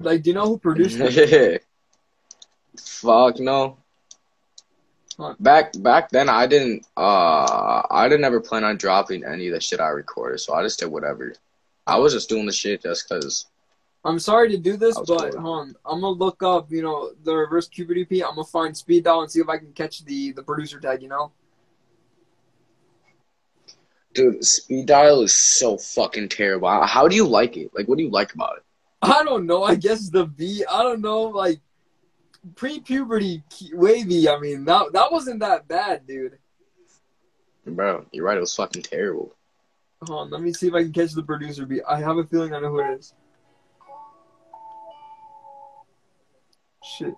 like, 0.00 0.24
do 0.24 0.30
you 0.30 0.34
know 0.34 0.48
who 0.48 0.58
produced 0.58 0.98
it? 0.98 1.64
Fuck 2.76 3.38
no. 3.38 3.76
Back 5.40 5.72
back 5.78 6.10
then, 6.10 6.28
I 6.28 6.46
didn't. 6.46 6.86
Uh, 6.96 7.82
I 7.90 8.08
didn't 8.08 8.24
ever 8.24 8.40
plan 8.40 8.64
on 8.64 8.76
dropping 8.76 9.24
any 9.24 9.48
of 9.48 9.54
the 9.54 9.60
shit 9.60 9.80
I 9.80 9.88
recorded, 9.88 10.40
so 10.40 10.54
I 10.54 10.62
just 10.62 10.78
did 10.78 10.86
whatever. 10.86 11.34
I 11.86 11.98
was 11.98 12.12
just 12.12 12.28
doing 12.28 12.46
the 12.46 12.52
shit 12.52 12.82
just 12.82 13.08
cause. 13.08 13.46
I'm 14.04 14.18
sorry 14.18 14.50
to 14.50 14.58
do 14.58 14.76
this, 14.76 14.98
but 15.06 15.36
um, 15.36 15.76
I'm 15.84 16.00
gonna 16.00 16.08
look 16.08 16.42
up, 16.42 16.72
you 16.72 16.82
know, 16.82 17.12
the 17.22 17.34
reverse 17.34 17.68
QBDP. 17.68 18.22
I'm 18.22 18.34
gonna 18.34 18.44
find 18.44 18.76
speed 18.76 19.04
dial 19.04 19.22
and 19.22 19.30
see 19.30 19.40
if 19.40 19.48
I 19.48 19.58
can 19.58 19.72
catch 19.72 20.04
the 20.04 20.32
the 20.32 20.42
producer 20.42 20.80
tag. 20.80 21.02
You 21.02 21.08
know. 21.08 21.32
Dude, 24.14 24.44
Speed 24.44 24.86
Dial 24.86 25.22
is 25.22 25.34
so 25.34 25.78
fucking 25.78 26.28
terrible. 26.28 26.68
How 26.68 27.08
do 27.08 27.16
you 27.16 27.26
like 27.26 27.56
it? 27.56 27.70
Like, 27.74 27.88
what 27.88 27.96
do 27.96 28.04
you 28.04 28.10
like 28.10 28.34
about 28.34 28.58
it? 28.58 28.64
I 29.00 29.24
don't 29.24 29.46
know. 29.46 29.62
I 29.64 29.74
guess 29.74 30.10
the 30.10 30.26
beat. 30.26 30.64
I 30.70 30.82
don't 30.82 31.00
know. 31.00 31.22
Like 31.22 31.60
pre-puberty 32.54 33.42
Wavvy. 33.74 34.26
I 34.26 34.38
mean, 34.40 34.64
that 34.64 34.92
that 34.92 35.12
wasn't 35.12 35.40
that 35.40 35.68
bad, 35.68 36.06
dude. 36.06 36.38
Bro, 37.66 38.06
you're 38.12 38.24
right. 38.24 38.36
It 38.36 38.40
was 38.40 38.54
fucking 38.54 38.82
terrible. 38.82 39.34
Hold 40.02 40.20
on, 40.20 40.30
let 40.30 40.40
me 40.42 40.52
see 40.52 40.66
if 40.66 40.74
I 40.74 40.82
can 40.82 40.92
catch 40.92 41.12
the 41.12 41.22
producer 41.22 41.64
beat. 41.64 41.82
I 41.88 42.00
have 42.00 42.18
a 42.18 42.24
feeling 42.24 42.52
I 42.52 42.60
know 42.60 42.70
who 42.70 42.80
it 42.80 42.98
is. 42.98 43.14
Shit. 46.82 47.14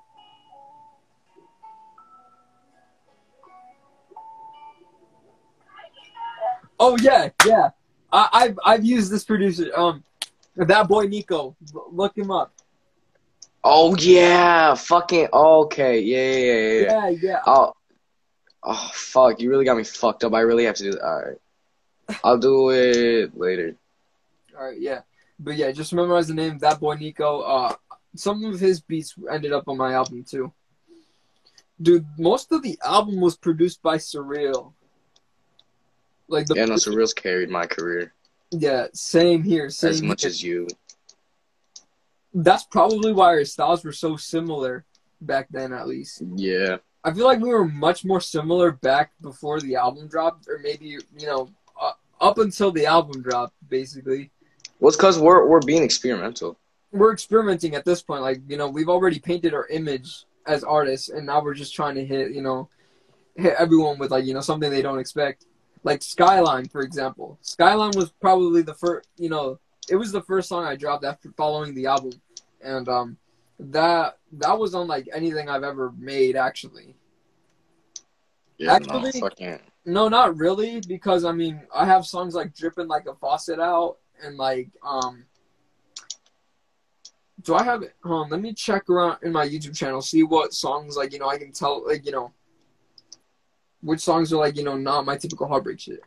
Oh 6.79 6.99
yeah, 7.01 7.31
yeah. 7.47 7.71
I, 8.13 8.29
I've 8.33 8.59
I've 8.65 8.85
used 8.85 9.11
this 9.11 9.25
producer. 9.25 9.71
Um, 9.75 10.05
that 10.57 10.87
boy 10.87 11.07
Nico. 11.07 11.57
Look 11.91 12.19
him 12.19 12.31
up. 12.31 12.53
Oh 13.65 13.97
yeah, 13.97 14.75
fucking 14.75 15.29
okay, 15.33 15.99
yeah, 16.01 16.33
yeah, 16.33 16.53
yeah, 16.53 17.09
yeah. 17.09 17.19
yeah. 17.23 17.41
Oh, 17.47 17.73
oh 18.63 18.91
fuck! 18.93 19.41
You 19.41 19.49
really 19.51 19.65
got 19.65 19.77
me 19.77 19.85
fucked 19.85 20.23
up. 20.23 20.35
I 20.35 20.41
really 20.41 20.65
have 20.65 20.75
to 20.77 20.85
do 20.85 20.93
that. 20.93 21.03
All 21.03 21.23
right, 21.25 22.19
I'll 22.23 22.39
do 22.39 22.71
it 22.71 23.37
later. 23.37 23.75
All 24.57 24.67
right, 24.67 24.79
yeah. 24.79 25.01
But 25.39 25.57
yeah, 25.57 25.73
just 25.73 25.95
memorize 25.95 26.29
the 26.29 26.35
name. 26.35 26.59
That 26.59 26.79
boy 26.79 26.95
Nico. 26.95 27.41
Uh, 27.41 27.75
some 28.15 28.45
of 28.45 28.61
his 28.61 28.81
beats 28.81 29.15
ended 29.31 29.53
up 29.53 29.67
on 29.67 29.79
my 29.79 29.95
album 29.95 30.25
too. 30.25 30.53
Dude, 31.81 32.07
most 32.19 32.53
of 32.53 32.63
the 32.63 32.79
album 32.85 33.21
was 33.21 33.37
produced 33.37 33.83
by 33.83 33.97
Surreal. 33.97 34.73
Like 36.29 36.47
the 36.47 36.55
Yeah, 36.55 36.67
no, 36.67 36.75
Surreal's 36.75 37.15
carried 37.15 37.51
my 37.51 37.67
career 37.67 38.13
yeah, 38.61 38.87
same 38.93 39.43
here, 39.43 39.71
same 39.71 39.91
as 39.91 40.03
much 40.03 40.23
here. 40.23 40.29
as 40.29 40.43
you. 40.43 40.69
That's 42.35 42.65
probably 42.65 43.13
why 43.13 43.29
our 43.29 43.45
styles 43.45 43.85
were 43.85 43.93
so 43.93 44.17
similar 44.17 44.85
back 45.21 45.47
then, 45.51 45.73
at 45.73 45.87
least. 45.87 46.23
Yeah, 46.35 46.79
I 47.05 47.13
feel 47.13 47.25
like 47.25 47.41
we 47.41 47.51
were 47.51 47.65
much 47.65 48.05
more 48.05 48.21
similar 48.21 48.73
back 48.73 49.13
before 49.21 49.61
the 49.61 49.77
album 49.77 50.09
dropped, 50.09 50.49
or 50.49 50.59
maybe 50.59 50.87
you 50.87 51.27
know, 51.27 51.49
uh, 51.81 51.93
up 52.21 52.39
until 52.39 52.73
the 52.73 52.87
album 52.87 53.23
dropped, 53.23 53.55
basically. 53.69 54.31
well, 54.81 54.89
it's 54.89 54.97
because 54.97 55.19
we're 55.19 55.47
we're 55.47 55.61
being 55.61 55.83
experimental. 55.83 56.59
we're 56.93 57.13
experimenting 57.13 57.75
at 57.75 57.85
this 57.85 58.03
point. 58.03 58.23
Like, 58.23 58.41
you 58.49 58.57
know, 58.57 58.69
we've 58.69 58.89
already 58.89 59.19
painted 59.19 59.55
our 59.55 59.67
image 59.67 60.25
as 60.47 60.65
artists, 60.65 61.09
and 61.09 61.27
now 61.27 61.43
we're 61.43 61.55
just 61.55 61.75
trying 61.75 61.95
to 61.97 62.05
hit, 62.05 62.33
you 62.33 62.43
know, 62.43 62.69
hit 63.37 63.55
everyone 63.59 63.99
with 63.99 64.11
like, 64.11 64.25
you 64.25 64.35
know, 64.35 64.41
something 64.41 64.71
they 64.71 64.83
don't 64.83 64.99
expect. 64.99 65.47
Like 65.83 66.03
Skyline, 66.03 66.67
for 66.67 66.81
example. 66.81 67.39
Skyline 67.43 67.93
was 67.95 68.11
probably 68.21 68.63
the 68.63 68.75
first, 68.75 69.09
you 69.17 69.29
know, 69.29 69.59
it 69.91 69.97
was 69.97 70.13
the 70.13 70.23
first 70.23 70.49
song 70.49 70.65
I 70.65 70.77
dropped 70.77 71.05
after 71.05 71.31
following 71.37 71.75
the 71.75 71.87
album, 71.87 72.13
and 72.65 72.89
um, 72.89 73.17
that 73.59 74.19
that 74.33 74.59
was 74.59 74.75
unlike 74.75 75.09
anything 75.13 75.49
I've 75.49 75.63
ever 75.63 75.93
made. 75.97 76.37
Actually, 76.37 76.97
Yeah, 78.59 78.75
Actually- 78.75 79.13
no, 79.21 79.21
fucking. 79.29 79.61
no, 79.85 80.09
not 80.09 80.37
really, 80.37 80.81
because 80.81 81.25
I 81.25 81.33
mean, 81.33 81.61
I 81.75 81.85
have 81.87 82.07
songs 82.07 82.35
like 82.35 82.55
"Dripping 82.55 82.89
Like 82.89 83.07
a 83.07 83.15
Faucet" 83.15 83.61
out, 83.61 83.99
and 84.23 84.37
like, 84.37 84.71
um, 84.83 85.25
do 87.43 87.55
I 87.55 87.63
have 87.63 87.83
it? 87.83 87.95
Hold 88.05 88.25
on, 88.25 88.31
let 88.31 88.41
me 88.41 88.53
check 88.55 88.89
around 88.89 89.19
in 89.23 89.33
my 89.33 89.47
YouTube 89.47 89.77
channel, 89.77 90.01
see 90.01 90.23
what 90.23 90.55
songs 90.55 90.97
like 90.97 91.13
you 91.13 91.19
know 91.19 91.29
I 91.29 91.37
can 91.39 91.53
tell 91.53 91.85
like 91.87 92.07
you 92.07 92.13
know 92.13 92.33
which 93.83 94.01
songs 94.01 94.33
are 94.33 94.37
like 94.39 94.57
you 94.57 94.65
know 94.65 94.77
not 94.79 95.05
my 95.05 95.17
typical 95.17 95.47
heartbreak 95.47 95.79
shit 95.79 96.01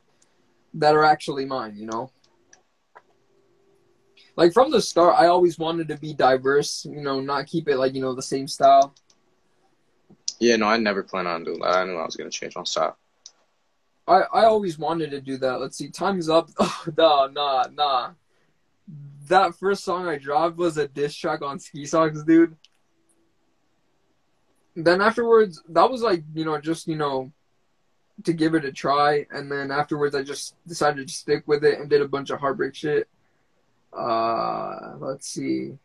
that 0.73 0.95
are 0.95 1.03
actually 1.03 1.45
mine. 1.45 1.75
You 1.77 1.85
know, 1.85 2.11
like 4.37 4.53
from 4.53 4.71
the 4.71 4.81
start, 4.81 5.15
I 5.17 5.27
always 5.27 5.57
wanted 5.57 5.87
to 5.89 5.97
be 5.97 6.13
diverse. 6.13 6.85
You 6.85 7.01
know, 7.01 7.19
not 7.19 7.47
keep 7.47 7.67
it 7.67 7.77
like 7.77 7.93
you 7.95 8.01
know 8.01 8.13
the 8.13 8.21
same 8.21 8.47
style. 8.47 8.93
Yeah, 10.39 10.55
no, 10.55 10.67
I 10.67 10.77
never 10.77 11.01
planned 11.03 11.27
on 11.27 11.43
doing 11.43 11.59
that. 11.59 11.75
I 11.75 11.85
knew 11.85 11.97
I 11.97 12.05
was 12.05 12.15
gonna 12.15 12.29
change 12.29 12.55
my 12.55 12.63
style. 12.63 12.97
I, 14.07 14.21
I 14.33 14.45
always 14.45 14.77
wanted 14.77 15.11
to 15.11 15.19
do 15.19 15.37
that. 15.39 15.59
Let's 15.59 15.77
see, 15.77 15.89
time's 15.89 16.29
up. 16.29 16.49
Oh, 16.59 16.85
no, 16.97 17.27
nah, 17.27 17.65
nah. 17.73 18.11
That 19.27 19.55
first 19.55 19.83
song 19.83 20.07
I 20.07 20.17
dropped 20.17 20.55
was 20.55 20.77
a 20.77 20.87
diss 20.87 21.13
track 21.15 21.41
on 21.41 21.59
Ski 21.59 21.85
Socks, 21.85 22.23
dude. 22.23 22.55
Then 24.75 25.01
afterwards, 25.01 25.61
that 25.69 25.89
was 25.89 26.01
like, 26.01 26.23
you 26.33 26.45
know, 26.45 26.61
just, 26.61 26.87
you 26.87 26.95
know, 26.95 27.33
to 28.23 28.31
give 28.31 28.55
it 28.55 28.63
a 28.63 28.71
try. 28.71 29.25
And 29.31 29.51
then 29.51 29.71
afterwards, 29.71 30.15
I 30.15 30.23
just 30.23 30.55
decided 30.65 31.07
to 31.07 31.13
stick 31.13 31.43
with 31.47 31.65
it 31.65 31.79
and 31.79 31.89
did 31.89 32.01
a 32.01 32.07
bunch 32.07 32.29
of 32.29 32.39
heartbreak 32.39 32.75
shit. 32.75 33.09
Uh, 33.93 34.95
let's 34.99 35.27
see. 35.27 35.77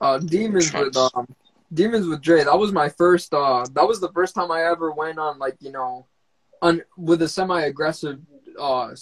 Uh, 0.00 0.18
Demons 0.18 0.72
with, 0.72 0.96
um, 0.96 1.28
Demons 1.72 2.06
with 2.06 2.22
Dre. 2.22 2.42
That 2.44 2.58
was 2.58 2.72
my 2.72 2.88
first. 2.88 3.34
Uh, 3.34 3.66
that 3.72 3.86
was 3.86 4.00
the 4.00 4.10
first 4.12 4.34
time 4.34 4.50
I 4.50 4.62
ever 4.64 4.92
went 4.92 5.18
on 5.18 5.38
like 5.38 5.56
you 5.60 5.72
know, 5.72 6.06
on 6.62 6.82
with 6.96 7.22
a 7.22 7.28
semi 7.28 7.62
aggressive. 7.62 8.18
Uh, 8.58 8.94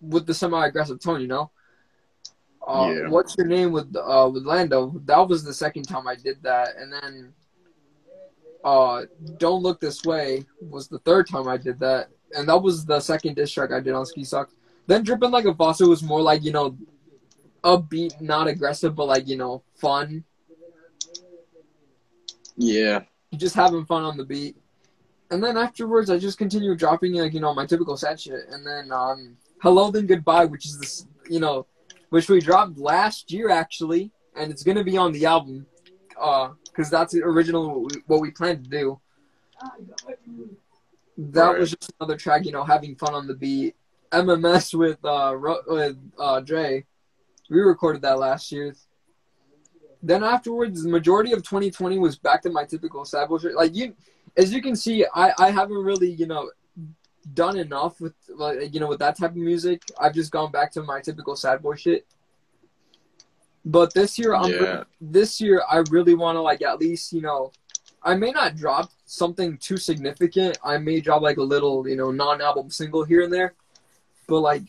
with 0.00 0.26
the 0.26 0.34
semi 0.34 0.66
aggressive 0.66 1.00
tone, 1.00 1.20
you 1.20 1.26
know. 1.26 1.50
Uh, 2.66 2.92
Yeah. 2.94 3.08
What's 3.08 3.36
your 3.36 3.46
name 3.46 3.72
with 3.72 3.94
uh 3.96 4.30
with 4.32 4.44
Lando? 4.44 5.00
That 5.04 5.28
was 5.28 5.44
the 5.44 5.54
second 5.54 5.84
time 5.84 6.06
I 6.08 6.14
did 6.14 6.42
that, 6.42 6.76
and 6.76 6.92
then. 6.92 7.32
Uh, 8.64 9.04
don't 9.38 9.62
look 9.62 9.78
this 9.80 10.02
way 10.04 10.44
was 10.60 10.88
the 10.88 10.98
third 11.00 11.28
time 11.28 11.46
I 11.46 11.56
did 11.56 11.78
that, 11.78 12.08
and 12.32 12.48
that 12.48 12.60
was 12.60 12.84
the 12.84 12.98
second 12.98 13.36
diss 13.36 13.52
track 13.52 13.70
I 13.72 13.78
did 13.78 13.94
on 13.94 14.04
Ski 14.04 14.24
Sucks. 14.24 14.52
Then 14.88 15.04
dripping 15.04 15.30
like 15.30 15.44
a 15.44 15.54
faucet 15.54 15.86
was 15.86 16.02
more 16.02 16.22
like 16.22 16.42
you 16.42 16.50
know, 16.50 16.76
upbeat, 17.62 18.20
not 18.20 18.48
aggressive, 18.48 18.96
but 18.96 19.04
like 19.04 19.28
you 19.28 19.36
know, 19.36 19.62
fun. 19.76 20.24
Yeah. 22.56 23.02
just 23.36 23.54
having 23.54 23.84
fun 23.84 24.02
on 24.02 24.16
the 24.16 24.24
beat. 24.24 24.56
And 25.30 25.44
then 25.44 25.56
afterwards, 25.58 26.08
I 26.10 26.18
just 26.18 26.38
continue 26.38 26.74
dropping 26.74 27.12
like 27.14 27.34
you 27.34 27.40
know 27.40 27.54
my 27.54 27.66
typical 27.66 27.96
sad 27.98 28.18
shit. 28.18 28.48
And 28.50 28.66
then 28.66 28.90
um, 28.90 29.36
hello 29.62 29.90
then 29.90 30.06
goodbye, 30.06 30.46
which 30.46 30.64
is 30.66 30.78
this 30.80 31.06
you 31.28 31.38
know, 31.38 31.66
which 32.08 32.28
we 32.30 32.40
dropped 32.40 32.78
last 32.78 33.30
year 33.30 33.50
actually, 33.50 34.10
and 34.34 34.50
it's 34.50 34.62
gonna 34.62 34.82
be 34.82 34.96
on 34.96 35.12
the 35.12 35.26
album, 35.26 35.66
uh, 36.18 36.48
because 36.64 36.88
that's 36.88 37.12
the 37.12 37.22
original 37.22 37.68
what 37.82 37.92
we, 37.94 38.02
what 38.06 38.20
we 38.22 38.30
planned 38.30 38.64
to 38.64 38.70
do. 38.70 39.00
That 41.18 41.48
Right. 41.50 41.58
was 41.60 41.72
just 41.72 41.92
another 42.00 42.16
track, 42.16 42.46
you 42.46 42.52
know, 42.52 42.64
having 42.64 42.96
fun 42.96 43.12
on 43.12 43.26
the 43.26 43.34
beat. 43.34 43.76
MMS 44.10 44.74
with 44.74 44.98
uh 45.04 45.34
Ro- 45.36 45.62
with 45.66 45.96
uh 46.18 46.40
Dre, 46.40 46.84
we 47.50 47.60
recorded 47.60 48.02
that 48.02 48.18
last 48.18 48.50
year. 48.52 48.74
Then 50.02 50.22
afterwards, 50.22 50.82
the 50.84 50.88
majority 50.88 51.32
of 51.32 51.42
2020 51.42 51.98
was 51.98 52.16
back 52.16 52.42
to 52.42 52.50
my 52.50 52.64
typical 52.64 53.04
sad 53.04 53.28
bullshit. 53.28 53.54
Like 53.56 53.74
you, 53.74 53.94
as 54.36 54.52
you 54.52 54.62
can 54.62 54.76
see, 54.76 55.04
I 55.14 55.32
I 55.38 55.50
haven't 55.50 55.82
really 55.82 56.10
you 56.10 56.26
know 56.26 56.50
done 57.34 57.58
enough 57.58 58.00
with 58.00 58.14
like 58.34 58.72
you 58.72 58.80
know 58.80 58.86
with 58.88 59.00
that 59.00 59.16
type 59.18 59.30
of 59.30 59.36
music. 59.36 59.82
I've 60.00 60.14
just 60.14 60.30
gone 60.30 60.50
back 60.52 60.70
to 60.72 60.82
my 60.82 61.00
typical 61.00 61.36
sad 61.36 61.62
boy 61.62 61.74
shit. 61.74 62.06
But 63.64 63.92
this 63.92 64.18
year, 64.18 64.34
I'm 64.34 64.50
Yeah. 64.50 64.84
this 65.00 65.40
year 65.40 65.62
I 65.70 65.82
really 65.90 66.14
want 66.14 66.36
to 66.36 66.40
like 66.42 66.62
at 66.62 66.78
least 66.78 67.12
you 67.12 67.20
know, 67.20 67.52
I 68.02 68.14
may 68.14 68.30
not 68.30 68.56
drop 68.56 68.90
something 69.04 69.58
too 69.58 69.76
significant. 69.76 70.58
I 70.64 70.78
may 70.78 71.00
drop 71.00 71.22
like 71.22 71.38
a 71.38 71.42
little 71.42 71.86
you 71.88 71.96
know 71.96 72.10
non-album 72.10 72.70
single 72.70 73.04
here 73.04 73.22
and 73.22 73.32
there, 73.32 73.54
but 74.28 74.40
like 74.40 74.62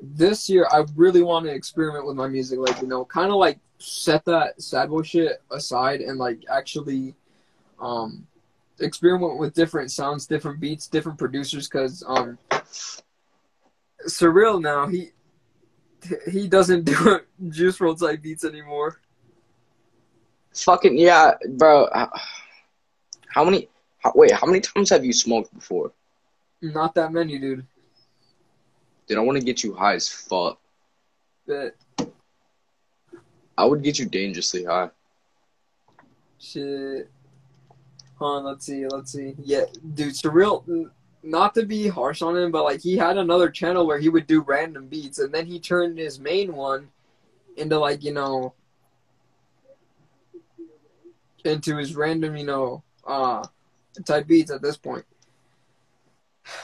this 0.00 0.48
year 0.48 0.68
I 0.70 0.84
really 0.94 1.22
want 1.22 1.46
to 1.46 1.52
experiment 1.52 2.06
with 2.06 2.16
my 2.16 2.28
music. 2.28 2.60
Like 2.60 2.80
you 2.80 2.86
know, 2.86 3.04
kind 3.04 3.30
of 3.30 3.36
like 3.36 3.58
set 3.78 4.24
that 4.26 4.60
sad 4.62 4.90
boy 4.90 5.02
shit 5.02 5.42
aside 5.50 6.00
and 6.00 6.18
like 6.18 6.44
actually 6.48 7.14
um 7.80 8.26
experiment 8.80 9.38
with 9.38 9.54
different 9.54 9.90
sounds, 9.90 10.26
different 10.26 10.60
beats, 10.60 10.86
different 10.86 11.18
producers. 11.18 11.68
Because 11.68 12.04
um, 12.06 12.38
surreal 14.06 14.60
now 14.60 14.86
he 14.86 15.10
he 16.30 16.48
doesn't 16.48 16.84
do 16.84 17.20
Juice 17.48 17.78
WRLD 17.78 18.00
type 18.00 18.22
beats 18.22 18.44
anymore. 18.44 19.00
Fucking 20.54 20.96
yeah, 20.98 21.34
bro. 21.50 21.88
How, 21.92 22.10
how 23.28 23.44
many? 23.44 23.68
How, 23.98 24.12
wait, 24.14 24.32
how 24.32 24.46
many 24.46 24.60
times 24.60 24.90
have 24.90 25.04
you 25.04 25.12
smoked 25.12 25.52
before? 25.54 25.92
Not 26.62 26.94
that 26.94 27.12
many, 27.12 27.38
dude. 27.38 27.66
Dude, 29.08 29.18
I 29.18 29.22
want 29.22 29.38
to 29.38 29.44
get 29.44 29.64
you 29.64 29.74
high 29.74 29.94
as 29.94 30.08
fuck. 30.08 30.60
But 31.46 31.74
I 33.56 33.64
would 33.64 33.82
get 33.82 33.98
you 33.98 34.06
dangerously 34.06 34.64
high. 34.64 34.90
shit. 36.38 37.10
Hold 38.18 38.38
on, 38.38 38.44
let's 38.44 38.66
see, 38.66 38.86
let's 38.86 39.12
see. 39.12 39.34
Yeah, 39.42 39.64
dude, 39.94 40.12
surreal. 40.14 40.90
Not 41.22 41.54
to 41.54 41.64
be 41.64 41.88
harsh 41.88 42.20
on 42.20 42.36
him, 42.36 42.50
but 42.50 42.64
like 42.64 42.80
he 42.80 42.96
had 42.96 43.16
another 43.16 43.48
channel 43.48 43.86
where 43.86 43.98
he 43.98 44.08
would 44.08 44.26
do 44.26 44.40
random 44.42 44.86
beats, 44.88 45.18
and 45.18 45.32
then 45.32 45.46
he 45.46 45.58
turned 45.58 45.98
his 45.98 46.20
main 46.20 46.54
one 46.54 46.88
into 47.56 47.78
like 47.78 48.04
you 48.04 48.12
know 48.12 48.54
into 51.44 51.76
his 51.76 51.94
random 51.96 52.36
you 52.36 52.44
know 52.44 52.82
uh 53.06 53.44
type 54.04 54.26
beats 54.26 54.50
at 54.50 54.62
this 54.62 54.76
point. 54.76 55.04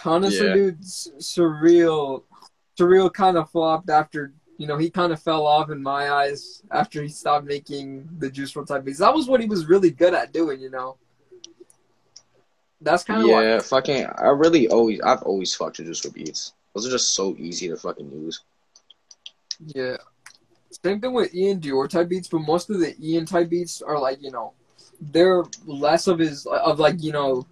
Honestly, 0.04 0.46
Yeah. 0.46 0.54
dude, 0.54 0.80
surreal, 0.82 2.22
surreal 2.78 3.12
kind 3.12 3.36
of 3.36 3.50
flopped 3.50 3.90
after 3.90 4.32
you 4.58 4.66
know 4.66 4.76
he 4.76 4.90
kind 4.90 5.12
of 5.12 5.20
fell 5.20 5.46
off 5.46 5.70
in 5.70 5.82
my 5.82 6.10
eyes 6.10 6.62
after 6.70 7.02
he 7.02 7.08
stopped 7.08 7.46
making 7.46 8.08
the 8.18 8.30
Juice 8.30 8.52
WRLD 8.52 8.66
type 8.66 8.84
beats. 8.84 8.98
That 8.98 9.14
was 9.14 9.28
what 9.28 9.40
he 9.40 9.46
was 9.46 9.66
really 9.66 9.90
good 9.90 10.14
at 10.14 10.32
doing, 10.32 10.60
you 10.60 10.70
know. 10.70 10.96
That's 12.80 13.02
kind 13.02 13.22
of 13.22 13.28
Yeah, 13.28 13.60
fucking. 13.60 14.06
I 14.18 14.28
really 14.28 14.68
always, 14.68 15.00
I've 15.00 15.22
always 15.22 15.54
fucked 15.54 15.78
with 15.78 15.86
juice 15.88 16.04
with 16.04 16.14
beats. 16.14 16.52
Those 16.74 16.86
are 16.86 16.90
just 16.90 17.14
so 17.14 17.34
easy 17.38 17.68
to 17.68 17.76
fucking 17.76 18.10
use. 18.10 18.40
Yeah. 19.64 19.96
Same 20.84 21.00
thing 21.00 21.12
with 21.12 21.32
Iann 21.32 21.60
Dior 21.60 21.88
type 21.88 22.08
beats, 22.08 22.28
but 22.28 22.40
most 22.40 22.68
of 22.68 22.80
the 22.80 22.94
Ian 23.00 23.26
type 23.26 23.48
beats 23.48 23.80
are 23.80 23.98
like, 23.98 24.20
you 24.20 24.30
know, 24.30 24.52
they're 25.00 25.44
less 25.64 26.06
of 26.08 26.18
his 26.18 26.46
of 26.46 26.78
like, 26.78 27.02
you 27.02 27.12
know, 27.12 27.46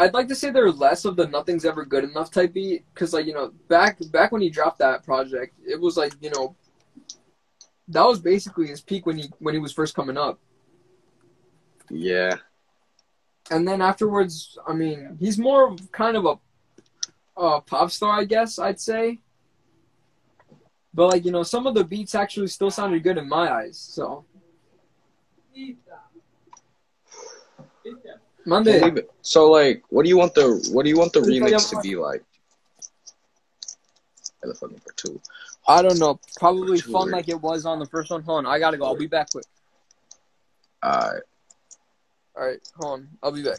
I'd 0.00 0.14
like 0.14 0.28
to 0.28 0.34
say 0.34 0.50
they're 0.50 0.72
less 0.72 1.04
of 1.04 1.16
the 1.16 1.26
nothing's 1.28 1.64
ever 1.64 1.84
good 1.84 2.04
enough 2.04 2.30
type 2.30 2.54
beat 2.54 2.86
cuz 2.94 3.12
like, 3.12 3.26
you 3.26 3.34
know, 3.34 3.52
back 3.68 3.98
back 4.12 4.32
when 4.32 4.42
he 4.42 4.50
dropped 4.50 4.78
that 4.80 5.04
project, 5.04 5.54
it 5.66 5.80
was 5.80 5.96
like, 5.96 6.14
you 6.20 6.30
know, 6.30 6.56
that 7.88 8.06
was 8.06 8.20
basically 8.20 8.68
his 8.68 8.80
peak 8.80 9.06
when 9.06 9.18
he 9.18 9.30
when 9.38 9.54
he 9.54 9.60
was 9.60 9.72
first 9.72 9.94
coming 9.94 10.16
up. 10.16 10.40
Yeah, 11.90 12.38
And 13.50 13.66
then 13.66 13.82
afterwards, 13.82 14.58
I 14.66 14.74
mean, 14.74 15.16
he's 15.20 15.38
more 15.38 15.68
of 15.68 15.92
kind 15.92 16.16
of 16.16 16.24
a 16.26 16.38
a 17.40 17.60
pop 17.62 17.90
star, 17.90 18.20
I 18.20 18.24
guess 18.24 18.58
I'd 18.58 18.80
say. 18.80 19.20
But 20.94 21.08
like 21.08 21.24
you 21.24 21.32
know, 21.32 21.42
some 21.42 21.66
of 21.66 21.74
the 21.74 21.84
beats 21.84 22.14
actually 22.14 22.48
still 22.48 22.70
sounded 22.70 23.02
good 23.02 23.18
in 23.18 23.28
my 23.28 23.50
eyes. 23.52 23.78
So 23.78 24.26
uh, 25.92 25.99
Monday. 28.44 28.92
So 29.22 29.50
like, 29.50 29.82
what 29.90 30.02
do 30.04 30.08
you 30.08 30.16
want 30.16 30.34
the 30.34 30.68
what 30.72 30.84
do 30.84 30.88
you 30.88 30.98
want 30.98 31.12
the 31.12 31.20
remix 31.20 31.70
to 31.70 31.80
be 31.82 31.96
like? 31.96 32.22
Yeah, 34.42 34.48
the 34.48 34.54
fucking 34.54 34.78
part 34.78 34.96
two. 34.96 35.20
I 35.68 35.82
don't 35.82 35.98
know, 35.98 36.18
probably 36.38 36.80
fun 36.80 37.10
like 37.10 37.28
it 37.28 37.40
was 37.40 37.66
on 37.66 37.78
the 37.78 37.86
first 37.86 38.10
one. 38.10 38.22
Hold 38.22 38.46
on, 38.46 38.52
I 38.52 38.58
gotta 38.58 38.76
go. 38.76 38.86
I'll 38.86 38.96
be 38.96 39.06
back 39.06 39.30
quick. 39.30 39.44
Alright. 40.84 41.22
All 42.36 42.46
right, 42.46 42.58
hold 42.76 43.00
on, 43.00 43.08
I'll 43.22 43.32
be 43.32 43.42
back. 43.42 43.58